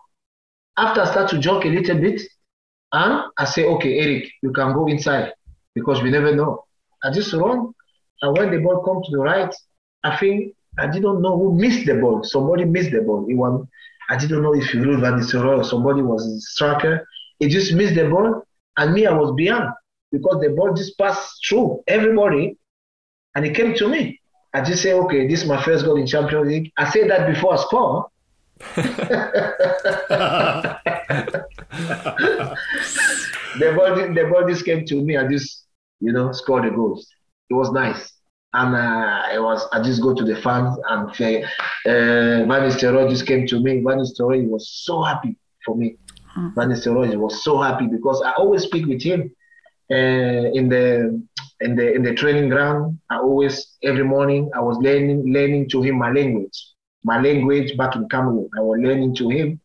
[0.76, 2.20] After I start to jog a little bit,
[2.92, 5.32] and I say, okay, Eric, you can go inside
[5.74, 6.64] because we never know.
[7.02, 7.72] I just run,
[8.22, 9.54] and when the ball comes to the right,
[10.02, 12.24] I think I didn't know who missed the ball.
[12.24, 13.26] Somebody missed the ball.
[13.28, 13.66] It was,
[14.10, 17.06] I didn't know if Ruud van Nistelrooy or somebody was a striker.
[17.44, 18.42] He just missed the ball,
[18.78, 19.68] and me, I was beyond
[20.10, 22.56] because the ball just passed through everybody,
[23.34, 24.18] and it came to me.
[24.54, 26.72] I just say, okay, this is my first goal in Champions League.
[26.78, 28.06] I said that before I score.
[28.76, 28.88] the
[33.76, 35.18] ball, the ball just came to me.
[35.18, 35.66] I just,
[36.00, 37.06] you know, scored the goals.
[37.50, 38.10] It was nice,
[38.54, 39.68] and uh, it was.
[39.70, 41.12] I just go to the fans and uh,
[41.84, 43.82] Van Nistelrooy just came to me.
[43.86, 45.98] Van Nistelrooy was so happy for me.
[46.56, 49.34] Van Nistelrooy was so happy because I always speak with him
[49.90, 49.94] uh,
[50.58, 51.22] in the
[51.60, 52.98] in the in the training ground.
[53.10, 56.56] I always every morning I was learning learning to him my language,
[57.02, 58.48] my language back in Cameroon.
[58.56, 59.60] I was learning to him,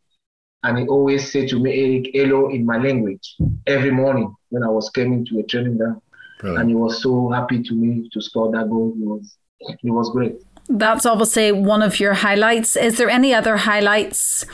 [0.64, 3.36] and he always said to me, Eric, hello in my language
[3.68, 6.02] every morning when I was coming to a training ground.
[6.58, 8.94] And he was so happy to me to score that goal.
[9.00, 10.36] It was it was great.
[10.70, 12.76] That's obviously one of your highlights.
[12.76, 14.46] Is there any other highlights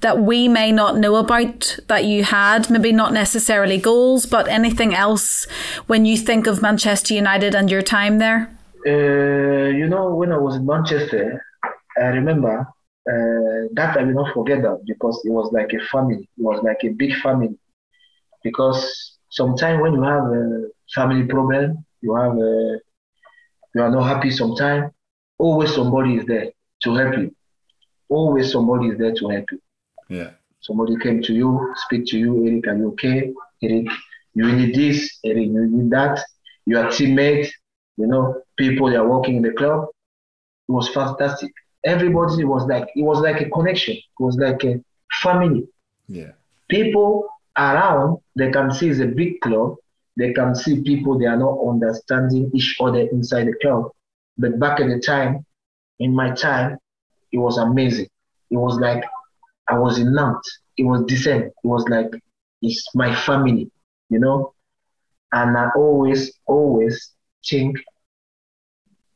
[0.00, 2.68] that we may not know about that you had?
[2.68, 5.46] Maybe not necessarily goals, but anything else
[5.86, 8.54] when you think of Manchester United and your time there?
[8.86, 11.42] Uh, you know, when I was in Manchester,
[11.96, 12.66] I remember
[13.08, 16.28] uh, that I will not forget that because it was like a family.
[16.36, 17.56] It was like a big family.
[18.42, 22.78] Because sometimes when you have a family problem, you have a,
[23.74, 24.92] you are not happy sometimes,
[25.38, 26.50] always somebody is there
[26.82, 27.34] to help you.
[28.08, 29.60] Always somebody is there to help you.
[30.08, 30.30] Yeah.
[30.60, 33.32] Somebody came to you, speak to you, Eric, are you okay?
[33.62, 33.86] Eric,
[34.34, 36.24] you need this, Eric, you need that.
[36.66, 37.50] Your teammate,
[37.96, 39.88] you know, people that are working in the club.
[40.68, 41.52] It was fantastic.
[41.84, 43.94] Everybody was like, it was like a connection.
[43.94, 44.82] It was like a
[45.22, 45.68] family.
[46.08, 46.32] Yeah.
[46.68, 47.28] People
[47.58, 49.76] around, they can see it's a big club.
[50.16, 53.90] They can see people, they are not understanding each other inside the club.
[54.38, 55.44] But back at the time,
[55.98, 56.78] in my time,
[57.32, 58.08] it was amazing.
[58.50, 59.02] It was like
[59.68, 60.60] I was in Nantes.
[60.76, 61.44] It was decent.
[61.46, 62.10] It was like
[62.62, 63.70] it's my family,
[64.10, 64.52] you know.
[65.32, 67.12] And I always, always
[67.48, 67.76] think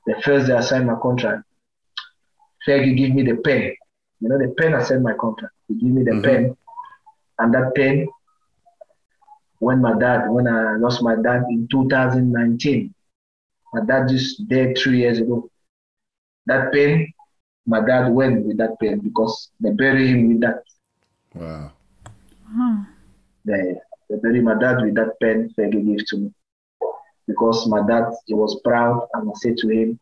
[0.07, 1.45] the first day I signed my contract,
[2.67, 3.75] Fergie give me the pen.
[4.21, 5.55] You know, the pen I signed my contract.
[5.69, 6.23] He give me the Mhm.
[6.23, 6.57] pen.
[7.39, 8.07] And that pen,
[9.61, 12.95] when my dad, when I lost my dad in 2019,
[13.79, 15.51] my dad just died three years ago.
[16.47, 17.13] That pen,
[17.67, 20.63] my dad went with that pen because they bury him with that.
[21.35, 21.73] Wow.
[23.45, 23.75] They,
[24.09, 26.33] they buried my dad with that pen Fergie gave to me.
[27.27, 30.01] Because my dad, he was proud and I said to him,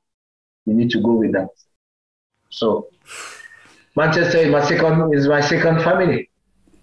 [0.65, 1.49] you need to go with that.
[2.51, 2.89] So
[3.97, 6.31] Manchester is my second is my second family.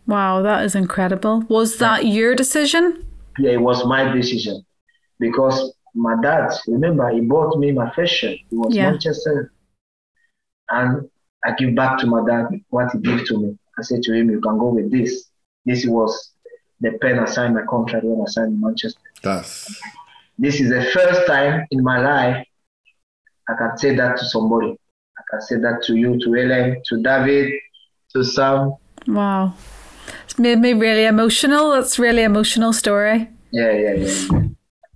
[0.06, 1.42] Wow, that is incredible.
[1.48, 3.06] Was that your decision?
[3.40, 4.66] Yeah, it was my decision.
[5.20, 8.38] Because my dad, remember, he bought me my first shirt.
[8.52, 8.90] It was Yeah.
[8.92, 9.52] Manchester.
[10.70, 11.10] And
[11.46, 13.58] I give back to my dad what he gave to me.
[13.78, 15.30] I said to him, you can go with this.
[15.66, 16.32] This was
[16.82, 19.00] the pen I signed my contract when I signed in Manchester.
[19.22, 19.80] That's
[20.38, 22.46] This is the first time in my life
[23.50, 24.78] I can say that to somebody.
[25.18, 27.54] I can say that to you, to Ellen, to David,
[28.14, 28.76] to Sam.
[29.08, 29.54] Wow.
[30.24, 31.72] It's made me really emotional.
[31.72, 33.30] That's really emotional story.
[33.52, 34.08] Yeah, yeah, yeah.
[34.32, 34.42] yeah.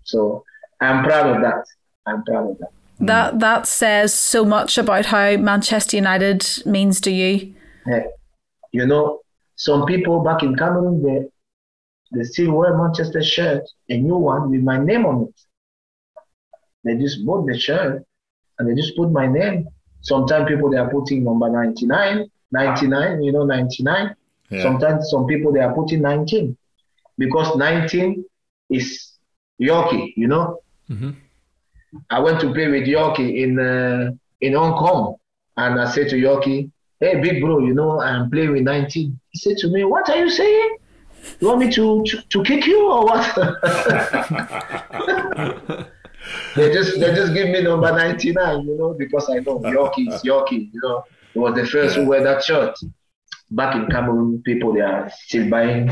[0.04, 0.44] So
[0.80, 1.66] I'm proud of that.
[2.06, 2.72] I'm proud of that.
[3.00, 7.54] That that says so much about how Manchester United means to you.
[7.86, 8.04] Yeah.
[8.72, 9.22] You know,
[9.56, 14.62] some people back in Cameroon, they, they still wear Manchester shirt, a new one with
[14.62, 15.42] my name on it.
[16.84, 18.04] They just bought the shirt
[18.58, 19.68] and they just put my name.
[20.02, 24.16] Sometimes people they are putting number 99, 99, you know, 99.
[24.50, 24.64] yeah.
[24.64, 26.58] Sometimes some people they are putting 19
[27.18, 28.24] because 19
[28.70, 29.14] is
[29.62, 30.60] Yorkie, you know.
[30.90, 31.16] Mhm.
[32.10, 34.12] I went to play with Yorkie in uh,
[34.42, 35.16] in Hong Kong,
[35.56, 36.70] and I said to Yorkie,
[37.00, 40.18] "Hey, big bro, you know I'm playing with 19." He said to me, "What are
[40.18, 40.78] you saying?
[41.40, 43.36] You want me to to, to kick you or what?"
[46.56, 50.22] they just they just give me number 99, you know, because I know Yorkie is
[50.24, 51.04] Yorkie, you know.
[51.34, 52.78] He was the first who wear that shirt.
[53.52, 55.90] Back in Cameroon, people they are still buying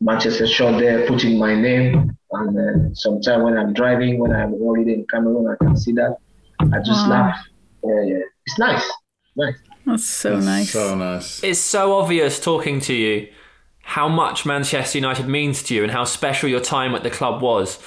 [0.00, 2.16] Manchester shirt there, putting my name.
[2.34, 5.92] And uh, sometimes when I'm driving, when I'm on holiday in Cameroon, I can see
[5.92, 6.16] that.
[6.60, 7.10] I just Wow.
[7.10, 7.38] laugh.
[7.84, 8.18] Yeah, yeah.
[8.46, 8.84] It's nice.
[9.36, 9.54] Nice.
[9.86, 10.70] That's so That's nice.
[10.70, 11.44] So nice.
[11.44, 13.28] It's so obvious talking to you
[13.82, 17.42] how much Manchester United means to you and how special your time at the club
[17.42, 17.78] was.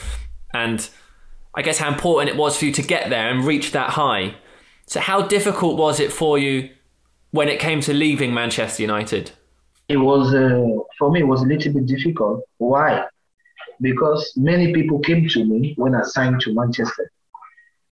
[0.53, 0.87] And
[1.55, 4.35] I guess how important it was for you to get there and reach that high.
[4.85, 6.69] So, how difficult was it for you
[7.31, 9.31] when it came to leaving Manchester United?
[9.89, 10.65] It was, uh,
[10.99, 12.43] for me, it was a little bit difficult.
[12.57, 13.05] Why?
[13.81, 17.11] Because many people came to me when I signed to Manchester.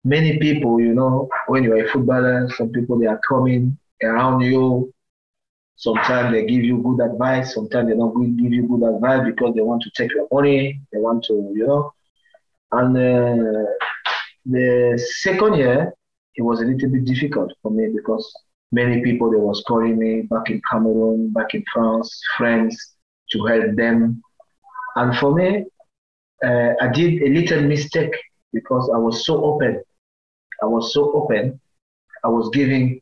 [0.03, 4.93] Many people, you know, when you're a footballer, some people they are coming around you.
[5.75, 7.53] Sometimes they give you good advice.
[7.53, 10.79] Sometimes they don't give you good advice because they want to take your money.
[10.91, 11.93] They want to, you know.
[12.71, 13.65] And uh,
[14.45, 15.93] the second year,
[16.35, 18.31] it was a little bit difficult for me because
[18.71, 22.95] many people they was calling me back in Cameroon, back in France, friends
[23.31, 24.21] to help them.
[24.95, 25.65] And for me,
[26.43, 28.13] uh, I did a little mistake
[28.53, 29.81] because I was so open.
[30.61, 31.59] I was so open.
[32.23, 33.01] I was giving,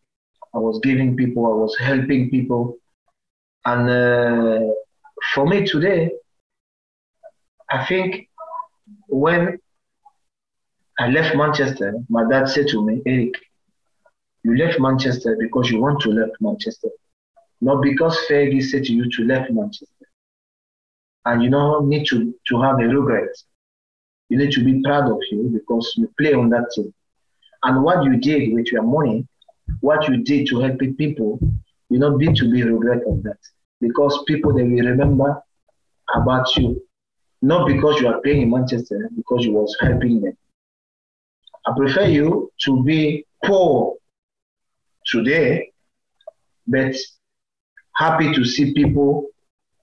[0.54, 2.78] I was giving people, I was helping people.
[3.66, 4.74] And uh,
[5.34, 6.12] for me today,
[7.70, 8.30] I think
[9.08, 9.60] when
[11.00, 13.34] I left Manchester, my dad said to me, Eric,
[14.44, 16.90] you left Manchester because you want to leave Manchester,
[17.62, 19.99] not because Fergie said to you to leave Manchester.
[21.26, 23.30] And you don't need to, to have a regret.
[24.30, 26.94] You need to be proud of you because you play on that team.
[27.64, 29.28] and what you did with your money,
[29.82, 31.40] what you did to help people,
[31.90, 33.38] you don't need to be regret of that
[33.82, 35.42] because people they will remember
[36.16, 36.82] about you,
[37.42, 40.38] not because you are playing in Manchester, because you was helping them.
[41.66, 43.96] I prefer you to be poor
[45.06, 45.72] today,
[46.68, 46.96] but
[47.96, 49.28] happy to see people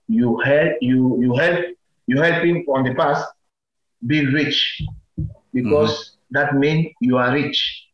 [0.07, 1.65] you help you you help
[2.07, 3.25] you helping on the past
[4.05, 4.81] be rich
[5.53, 6.33] because mm-hmm.
[6.37, 7.87] that means you are rich.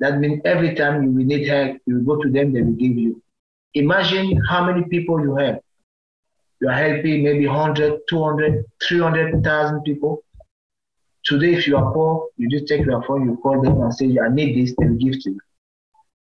[0.00, 2.72] That means every time you will need help, you will go to them, they will
[2.84, 3.20] give you.
[3.74, 5.60] Imagine how many people you have.
[6.60, 10.22] You are helping maybe 100, 200, 300,000 people.
[11.24, 14.16] Today, if you are poor, you just take your phone, you call them and say,
[14.24, 15.40] I need this, they will give to you.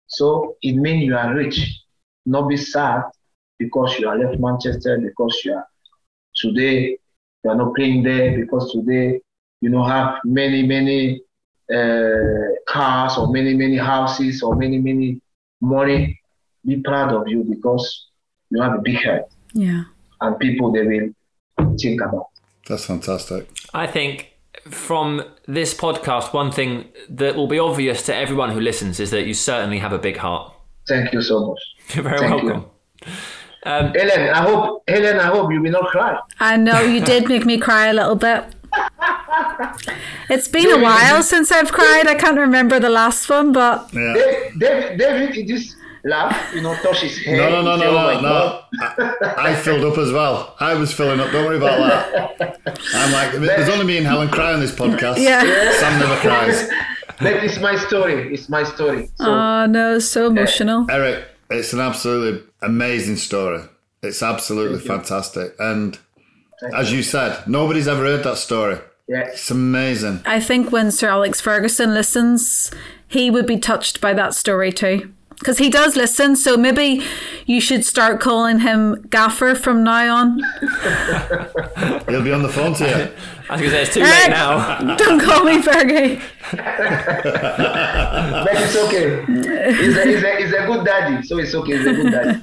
[0.07, 1.81] So it means you are rich.
[2.25, 3.03] Not be sad
[3.59, 5.67] because you are left Manchester, because you are
[6.35, 6.97] today,
[7.43, 9.21] you are not playing there, because today
[9.61, 11.21] you know have many, many
[11.73, 15.19] uh, cars or many, many houses or many, many
[15.61, 16.19] money
[16.65, 18.07] be proud of you because
[18.49, 19.25] you have a big head.
[19.53, 19.83] Yeah.
[20.21, 22.27] And people they will think about.
[22.67, 23.47] That's fantastic.
[23.73, 24.33] I think
[24.69, 29.27] from this podcast, one thing that will be obvious to everyone who listens is that
[29.27, 30.53] you certainly have a big heart.
[30.87, 31.59] Thank you so much.
[31.95, 32.65] You're very Thank welcome.
[33.65, 36.19] Um, Helen, I hope Helen, I hope you will not cry.
[36.39, 38.45] I know you did make me cry a little bit.
[40.29, 42.07] It's been David, a while since I've cried.
[42.07, 44.13] I can't remember the last one, but yeah.
[44.57, 47.37] David, David, just laugh, you know, touch his head.
[47.37, 48.61] No, no, no, no, no, no.
[49.21, 50.55] I, I, filled up as well.
[50.59, 51.31] I was filling up.
[51.31, 51.77] Don't worry about
[52.37, 52.79] that.
[52.93, 55.17] I'm like, there's only me and Helen cry on this podcast.
[55.17, 55.41] Yeah.
[55.79, 56.69] Sam never cries.
[57.19, 58.33] But it's my story.
[58.33, 59.09] It's my story.
[59.15, 60.85] So, oh no, so emotional.
[60.91, 63.61] Eric, it's an absolutely amazing story.
[64.01, 65.55] It's absolutely fantastic.
[65.59, 65.97] And
[66.73, 68.77] as you said, nobody's ever heard that story.
[69.07, 69.27] Yeah.
[69.27, 70.21] It's amazing.
[70.25, 72.71] I think when Sir Alex Ferguson listens,
[73.07, 76.35] he would be touched by that story too because he does listen.
[76.35, 77.03] So maybe
[77.45, 80.39] you should start calling him Gaffer from now on.
[82.07, 83.11] He'll be on the phone to you.
[83.47, 84.95] I was going to say it's too late now.
[84.97, 86.21] Don't call me Fergie.
[86.51, 86.59] but
[88.53, 89.23] it's okay.
[89.75, 91.77] He's a, he's, a, he's a good daddy, so it's okay.
[91.77, 92.41] He's a good daddy.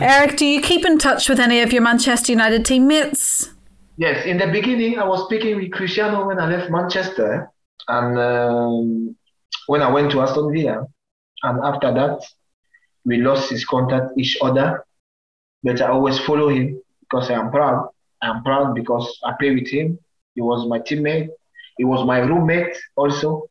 [0.00, 3.50] Eric, do you keep in touch with any of your Manchester United teammates?
[3.96, 7.50] Yes, in the beginning, I was speaking with Cristiano when I left Manchester,
[7.88, 9.16] and um,
[9.66, 10.86] when I went to Aston Villa
[11.42, 12.20] and after that,
[13.04, 14.84] we lost his contact each other.
[15.62, 17.88] But I always follow him because I am proud.
[18.20, 19.98] I am proud because I play with him.
[20.34, 21.28] He was my teammate.
[21.76, 23.48] He was my roommate also.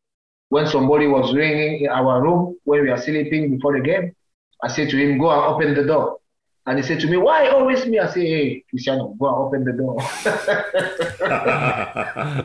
[0.49, 4.13] When somebody was ringing in our room when we are sleeping before the game,
[4.61, 6.17] I said to him, "Go and open the door."
[6.65, 9.63] And he said to me, "Why always me?" I say, "Hey, Cristiano, go and open
[9.63, 10.01] the door."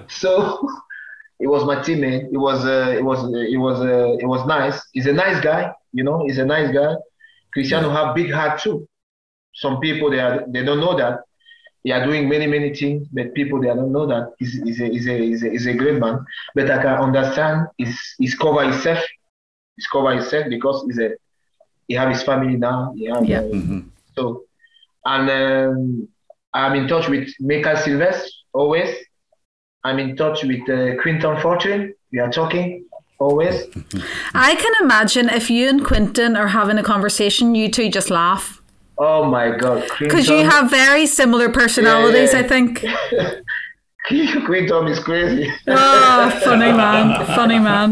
[0.09, 0.69] so
[1.39, 2.33] he was my teammate.
[2.33, 4.81] It was uh, it was uh, it was uh, it was nice.
[4.93, 6.25] He's a nice guy, you know.
[6.27, 6.95] He's a nice guy.
[7.53, 8.89] Cristiano have big heart too.
[9.55, 11.21] Some people they are they don't know that
[11.83, 14.87] he are doing many many things, but people they don't know that he's, he's, a,
[14.87, 16.25] he's, a, he's, a, he's a great man.
[16.55, 19.05] But I can understand he's he's cover himself.
[19.77, 21.11] He's cover himself because he's a
[21.87, 22.93] he have his family now.
[22.97, 23.15] yeah.
[23.15, 23.81] Uh, mm-hmm.
[24.17, 24.45] So
[25.05, 26.09] and um,
[26.53, 29.06] I'm in touch with Mikaël Silvestre always
[29.87, 31.95] I'm in touch with uh, Quinton Fortune.
[32.11, 32.85] We are talking
[33.21, 33.67] always.
[34.35, 38.61] I can imagine if you and Quinton are having a conversation, you two just laugh.
[38.99, 42.33] Oh my god, because you have very similar personalities.
[42.33, 42.45] Yeah, yeah.
[42.45, 42.85] I think.
[44.47, 45.53] Quinton is crazy.
[45.69, 47.91] oh, funny man, funny man.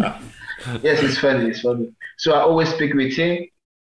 [0.82, 1.51] Yes, it's funny.
[1.51, 1.95] It's funny.
[2.18, 3.47] So I always speak with him.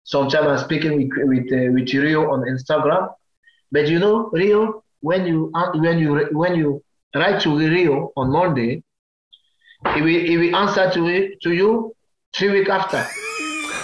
[0.04, 3.08] Sometimes I'm speaking with with uh, with Rio on Instagram.
[3.72, 6.82] But you know, Rio, when you when you when you
[7.16, 8.82] write to Rio on Monday,
[9.94, 11.94] he will, he will answer to, it, to you
[12.34, 13.06] three weeks after.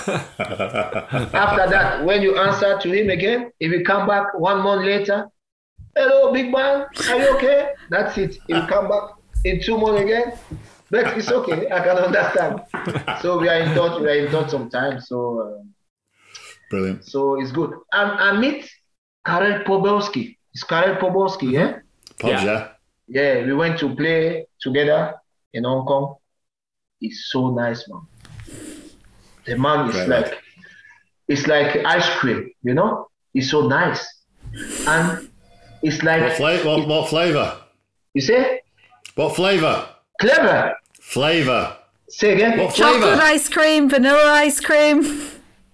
[1.36, 5.28] after that, when you answer to him again, he will come back one month later.
[5.94, 7.70] Hello, big man, are you okay?
[7.90, 8.38] That's it.
[8.46, 9.10] He will come back
[9.44, 10.32] in two months again.
[10.90, 11.70] But it's okay.
[11.70, 12.60] I can understand.
[13.22, 14.00] So we are in touch.
[14.00, 15.08] We are in touch sometimes.
[15.08, 15.62] So uh,
[16.70, 17.04] brilliant.
[17.04, 17.72] So it's good.
[17.92, 18.70] And I meet
[19.24, 20.36] Karel Poborsky.
[20.52, 21.78] It's Karel Poborsky, yeah.
[22.18, 22.71] Pobs, yeah
[23.08, 25.14] yeah, we went to play together
[25.52, 26.16] in Hong Kong.
[27.00, 28.02] It's so nice, man.
[29.44, 30.38] The man is like,
[31.28, 33.08] it's like ice cream, you know.
[33.34, 34.06] It's so nice,
[34.86, 35.28] and
[35.82, 37.56] it's like what, fla- what, what flavor?
[38.14, 38.60] You say?
[39.14, 39.88] What flavor?
[40.20, 40.74] Clever.
[41.00, 41.76] Flavor.
[42.08, 42.58] Say again.
[42.58, 43.00] What flavor?
[43.00, 45.02] Chocolate ice cream, vanilla ice cream.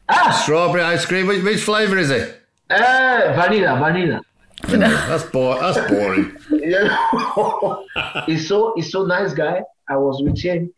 [0.09, 1.27] Ah, strawberry ice cream.
[1.27, 2.41] Which, which flavor is it?
[2.71, 4.23] Uh, vanilla, vanilla.
[4.63, 5.61] That's boring.
[5.61, 6.37] That's boring.
[6.51, 8.25] Yeah.
[8.27, 9.63] he's so he's so nice guy.
[9.89, 10.73] I was with him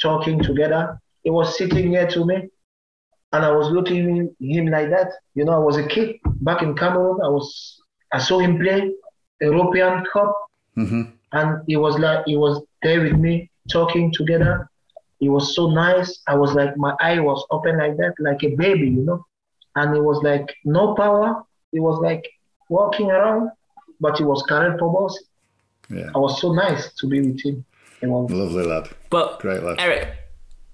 [0.00, 0.98] talking together.
[1.22, 2.48] He was sitting near to me,
[3.32, 5.12] and I was looking at him like that.
[5.34, 7.20] You know, I was a kid back in Cameroon.
[7.22, 7.80] I was
[8.12, 8.92] I saw him play
[9.40, 10.36] European Cup,
[10.76, 11.02] mm-hmm.
[11.32, 14.68] and he was like he was there with me talking together.
[15.20, 16.20] He was so nice.
[16.26, 19.24] I was like my eye was open like that, like a baby, you know.
[19.76, 21.42] And he was like no power.
[21.72, 22.24] He was like
[22.68, 23.50] walking around,
[24.00, 25.22] but he was carried for balls.
[25.90, 26.10] Yeah.
[26.14, 27.64] I was so nice to be with him.
[28.00, 28.88] You know, Lovely lad.
[29.10, 29.76] But Great lad.
[29.78, 30.08] Eric,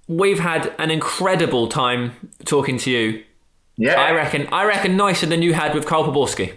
[0.09, 2.13] we've had an incredible time
[2.45, 3.25] talking to you.
[3.77, 3.95] yeah.
[4.01, 4.49] I reckon.
[4.53, 6.55] I reckon nicer than you had with Karel Poborsky.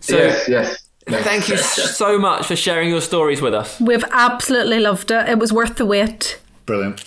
[0.00, 0.88] So yes, yes.
[1.08, 1.24] yes.
[1.24, 3.80] thank you so much for sharing your stories with us.
[3.80, 5.28] We've absolutely loved it.
[5.28, 6.38] It was worth the wait.
[6.66, 7.04] Brilliant.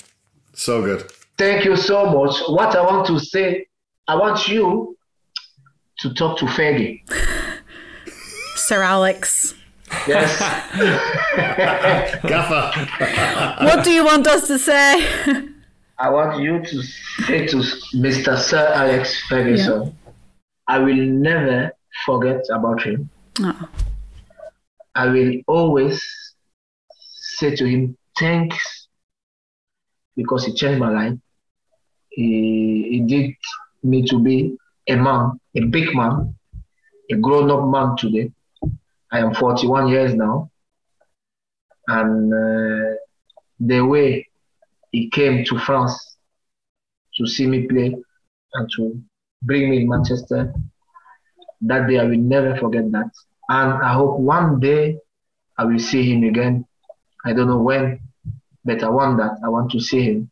[0.53, 1.09] So good.
[1.38, 2.41] Thank you so much.
[2.47, 3.65] What I want to say,
[4.07, 4.97] I want you
[5.99, 7.01] to talk to Fergie.
[8.62, 9.55] Sir Alex.
[10.07, 10.39] Yes.
[12.24, 13.66] Gaffer.
[13.66, 14.95] What do you want us to say?
[15.97, 17.57] I want you to say to
[17.95, 18.38] Mr.
[18.38, 19.95] Sir Alex Ferguson,
[20.68, 21.72] I will never
[22.05, 23.09] forget about him.
[23.39, 23.70] Oh.
[24.95, 26.03] I will always
[27.38, 28.88] say to him, thanks,
[30.16, 31.18] because he changed my life.
[32.09, 33.36] He, he did
[33.84, 34.57] me to be
[34.88, 36.36] a man, a big man,
[37.09, 38.32] a grown up man today.
[39.12, 40.49] I am 41 years now.
[41.88, 42.95] And uh,
[43.59, 44.28] the way
[44.91, 46.18] he came to France
[47.16, 47.95] to see me play
[48.53, 49.01] and to
[49.43, 50.53] bring me in Manchester,
[51.62, 53.12] that day I will never forget that.
[53.49, 54.97] And I hope one day
[55.57, 56.66] I will see him again.
[57.26, 57.99] I don't know when,
[58.64, 59.38] but I want that.
[59.43, 60.32] I want to see him.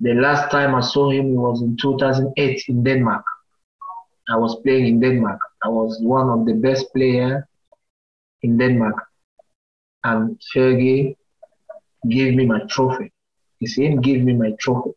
[0.00, 3.24] The last time I saw him was in 2008 in Denmark.
[4.28, 5.38] I was playing in Denmark.
[5.64, 7.42] I was one of the best players
[8.42, 8.96] in Denmark.
[10.04, 11.16] And Fergie
[12.08, 13.10] gave me my trophy.
[13.60, 14.90] It's him give me my trophy.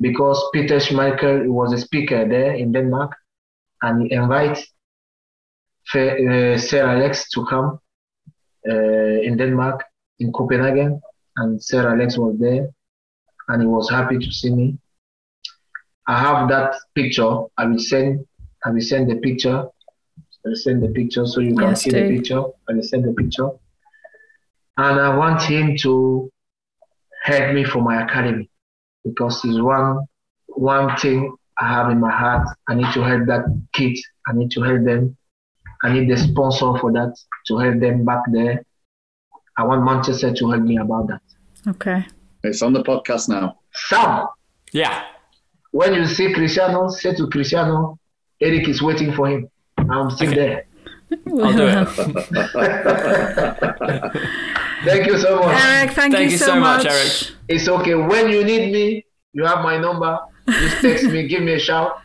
[0.00, 3.16] Because Peter Schmeichel was a speaker there in Denmark
[3.82, 4.58] and he invited
[5.94, 7.80] uh, Sir Alex to come
[8.68, 9.84] uh, in Denmark,
[10.18, 11.00] in Copenhagen.
[11.38, 12.68] And Sir Alex was there
[13.48, 14.78] and he was happy to see me.
[16.06, 17.44] I have that picture.
[17.56, 18.26] I will send
[18.64, 19.66] I will send the picture.
[20.48, 22.08] I will send the picture so you can Yes, see do.
[22.08, 22.40] the picture.
[22.68, 23.50] I will send the picture.
[24.78, 26.32] And I want him to
[27.24, 28.48] help me for my academy
[29.04, 30.06] because it's one
[30.46, 32.48] one thing I have in my heart.
[32.66, 33.44] I need to help that
[33.74, 33.98] kid.
[34.26, 35.16] I need to help them.
[35.84, 37.14] I need the sponsor for that
[37.48, 38.64] to help them back there.
[39.58, 41.20] I want Manchester to help me about that.
[41.68, 42.06] Okay.
[42.42, 43.58] It's on the podcast now.
[43.74, 44.28] Sam,
[44.72, 45.04] Yeah.
[45.72, 47.98] when you see Cristiano, say to Cristiano,
[48.40, 49.50] Eric is waiting for him.
[49.90, 50.66] I'm still um, there.
[51.26, 51.88] I'll do it.
[54.84, 55.64] Thank you so much.
[55.64, 56.92] Eric, thank, Thank you, you so, so much, much.
[56.92, 57.12] Eric.
[57.48, 57.94] It's okay.
[57.94, 60.18] When you need me, you have my number.
[60.48, 62.00] Just text me, give me a shout.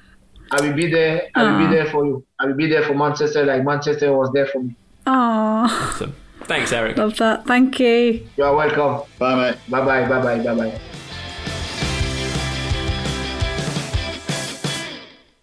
[0.52, 1.30] I will be there.
[1.36, 1.60] I will Aw.
[1.60, 1.72] be ah.
[1.72, 2.26] there for you.
[2.40, 4.76] I will be there for Manchester like Manchester was there for me.
[5.06, 6.16] Oh, Awesome.
[6.44, 6.98] Thanks, Eric.
[6.98, 7.46] love that.
[7.46, 8.28] Thank you.
[8.38, 9.08] You are welcome.
[9.18, 9.58] Bye, mate.
[9.70, 10.08] Bye bye.
[10.08, 10.44] Bye bye.
[10.44, 10.80] Bye bye.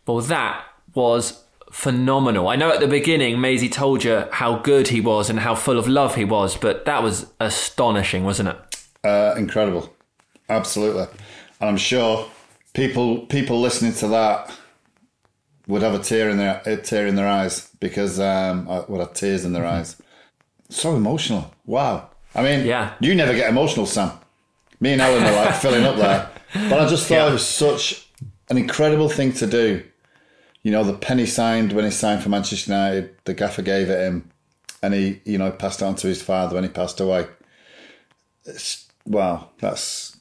[0.07, 0.64] Well, that
[0.95, 2.49] was phenomenal.
[2.49, 5.79] I know at the beginning, Maisie told you how good he was and how full
[5.79, 8.57] of love he was, but that was astonishing, wasn't it?
[9.05, 9.95] Uh, incredible.
[10.49, 11.03] Absolutely.
[11.61, 12.29] And I'm sure
[12.73, 14.53] people people listening to that
[15.66, 19.01] would have a tear in their a tear in their eyes because um, uh, would
[19.01, 19.97] have tears in their eyes.
[20.68, 21.53] So emotional.
[21.66, 22.11] Wow.
[22.35, 22.95] I mean, Yeah.
[23.01, 24.12] you never get emotional, Sam.
[24.81, 26.29] Me and Ellen are like filling up there.
[26.68, 27.29] But I just thought Yeah.
[27.29, 28.07] it was such
[28.49, 29.83] an incredible thing to do.
[30.63, 33.99] You know, the penny signed when he signed for Manchester United, the gaffer gave it
[33.99, 34.31] him,
[34.83, 37.27] and he, you know, passed it on to his father when he passed away.
[38.45, 40.17] It's, wow, that's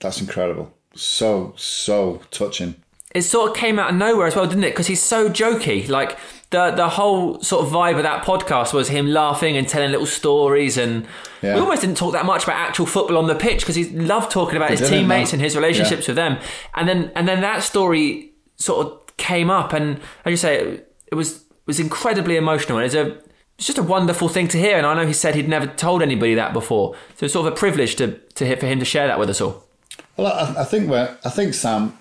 [0.00, 0.72] that's incredible.
[0.94, 2.74] So so touching.
[3.14, 4.70] It sort of came out of nowhere as well, didn't it?
[4.70, 5.88] Because he's so jokey.
[5.88, 6.18] Like
[6.50, 10.06] the the whole sort of vibe of that podcast was him laughing and telling little
[10.06, 11.06] stories, and
[11.40, 11.54] Yeah.
[11.54, 14.30] we almost didn't talk that much about actual football on the pitch because he loved
[14.30, 15.36] talking about his teammates no.
[15.36, 16.10] and his relationships Yeah.
[16.10, 16.38] with them.
[16.74, 20.96] And then and then that story sort of came up, and as you say, it,
[21.08, 22.78] it was was incredibly emotional.
[22.78, 23.18] And it's a
[23.58, 24.78] it's just a wonderful thing to hear.
[24.78, 27.52] And I know he said he'd never told anybody that before, so it's sort of
[27.52, 29.64] a privilege to to hear, for him to share that with us all.
[30.16, 31.96] Well, I, I think we're, I think Sam,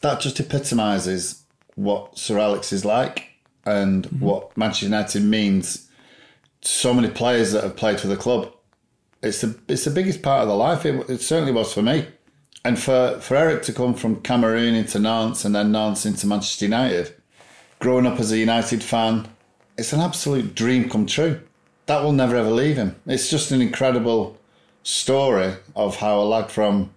[0.00, 1.42] that just epitomises
[1.74, 3.26] what Sir Alex is like
[3.64, 4.24] and mm-hmm.
[4.24, 5.88] what Manchester United means.
[6.62, 8.52] to So many players that have played for the club.
[9.22, 10.86] It's the it's the biggest part of their life.
[10.86, 12.06] It, it certainly was for me,
[12.64, 16.66] and for for Eric to come from Cameroon into Nantes and then Nantes into Manchester
[16.66, 17.14] United,
[17.78, 19.28] growing up as a United fan,
[19.78, 21.40] it's an absolute dream come true.
[21.86, 22.96] That will never ever leave him.
[23.06, 24.38] It's just an incredible
[24.82, 26.90] story of how a lad from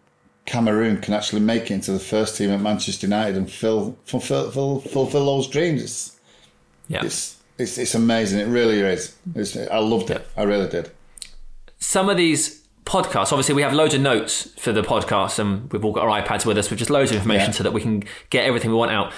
[0.46, 4.52] Cameroon can actually make it into the first team at Manchester United and fill, fulfill,
[4.52, 5.82] fulfill, fulfill those dreams.
[5.82, 6.20] It's,
[6.90, 7.06] Yeah.
[7.06, 8.40] it's, it's, it's amazing.
[8.40, 9.16] It really is.
[9.36, 10.28] It's, I loved it.
[10.36, 10.92] I really did.
[11.80, 15.84] some of these podcasts, obviously, we have loads of notes for the podcast, and we've
[15.86, 17.52] all got our iPads with us with just loads of information Yeah.
[17.58, 19.12] so that we can get everything we want out.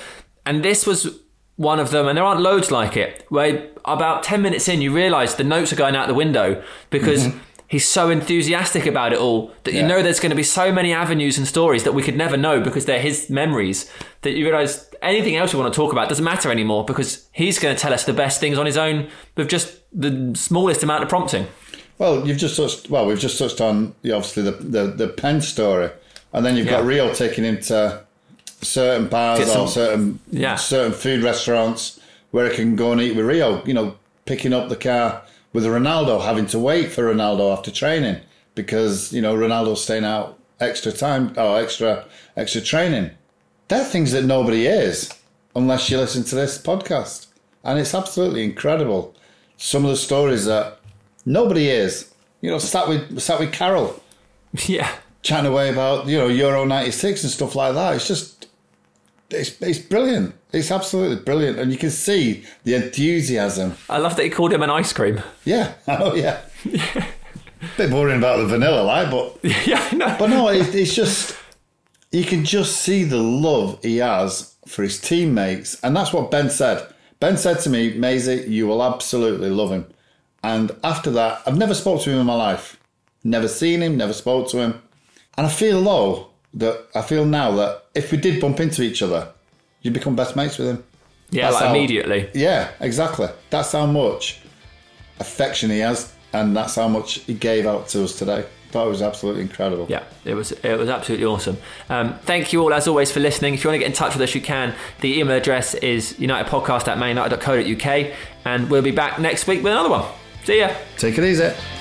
[0.45, 1.19] And this was
[1.55, 4.93] one of them, and there aren't loads like it, where about 10 minutes in, you
[4.93, 7.29] realise the notes are going out the window because.
[7.67, 9.89] He's so enthusiastic about it all that you Mm-hmm.
[9.89, 9.95] Yeah.
[9.97, 12.61] know there's going to be so many avenues and stories that we could never know
[12.61, 13.91] because they're his memories.
[14.21, 17.57] That you realise anything else we want to talk about doesn't matter anymore because he's
[17.57, 21.01] going to tell us the best things on his own with just the smallest amount
[21.01, 21.47] of prompting.
[21.97, 22.89] Well, you've just touched.
[22.89, 25.89] Well, we've just touched on yeah, obviously the the, the pen story,
[26.33, 26.87] and then you've got Yeah.
[26.87, 28.01] Rio taking him to
[28.61, 30.55] certain bars some- or certain Yeah.
[30.55, 31.99] certain food restaurants
[32.31, 33.63] where he can go and eat with Rio.
[33.65, 35.21] You know, picking up the car
[35.53, 38.17] with Ronaldo, having to wait for Ronaldo after training
[38.55, 43.11] because you know Ronaldo's staying out extra time or extra extra training.
[43.67, 45.09] They're things that nobody hears
[45.55, 47.27] unless you listen to this podcast,
[47.63, 49.13] and it's absolutely incredible.
[49.57, 50.79] Some of the stories that
[51.25, 52.13] nobody is.
[52.41, 54.01] You know, sat with sat with Karel
[54.67, 54.89] Yeah.
[55.23, 57.95] chatting away about you know Euro '96 and stuff like that.
[57.95, 58.47] It's just
[59.29, 60.35] it's it's brilliant.
[60.53, 63.75] It's absolutely brilliant, and you can see the enthusiasm.
[63.89, 65.21] I love that he called him an ice cream.
[65.43, 66.41] Yeah, oh yeah.
[66.65, 67.05] A
[67.77, 70.15] bit boring about the vanilla, like, but yeah, I know.
[70.19, 71.35] but no, it, it's just
[72.11, 76.49] you can just see the love he has for his teammates, and that's what Ben
[76.49, 76.87] said.
[77.19, 79.87] Ben said to me, Maisie, you will absolutely love him.
[80.45, 82.79] And after that, I've never spoke to him in my life.
[83.23, 84.79] Never seen him, never spoke to him.
[85.37, 89.01] And I feel though that I feel now that if we did bump into each
[89.01, 89.29] other,
[89.81, 90.83] you'd become best mates with him.
[91.31, 92.29] yeah, like how- immediately.
[92.35, 93.27] Yeah, exactly.
[93.49, 94.39] That's how much
[95.19, 98.45] affection he has, and that's how much he gave out to us today.
[98.69, 99.87] Thought it was absolutely incredible.
[99.89, 101.57] Yeah, it was it was absolutely awesome.
[101.89, 103.55] Um, thank you all as always for listening.
[103.55, 104.75] If you want to get in touch with us, you can.
[105.01, 108.13] The email address is unitedpodcast at manunited.co.uk,
[108.45, 110.05] and we'll be back next week with another one.
[110.45, 110.69] See ya.
[110.97, 111.74] Take it easy.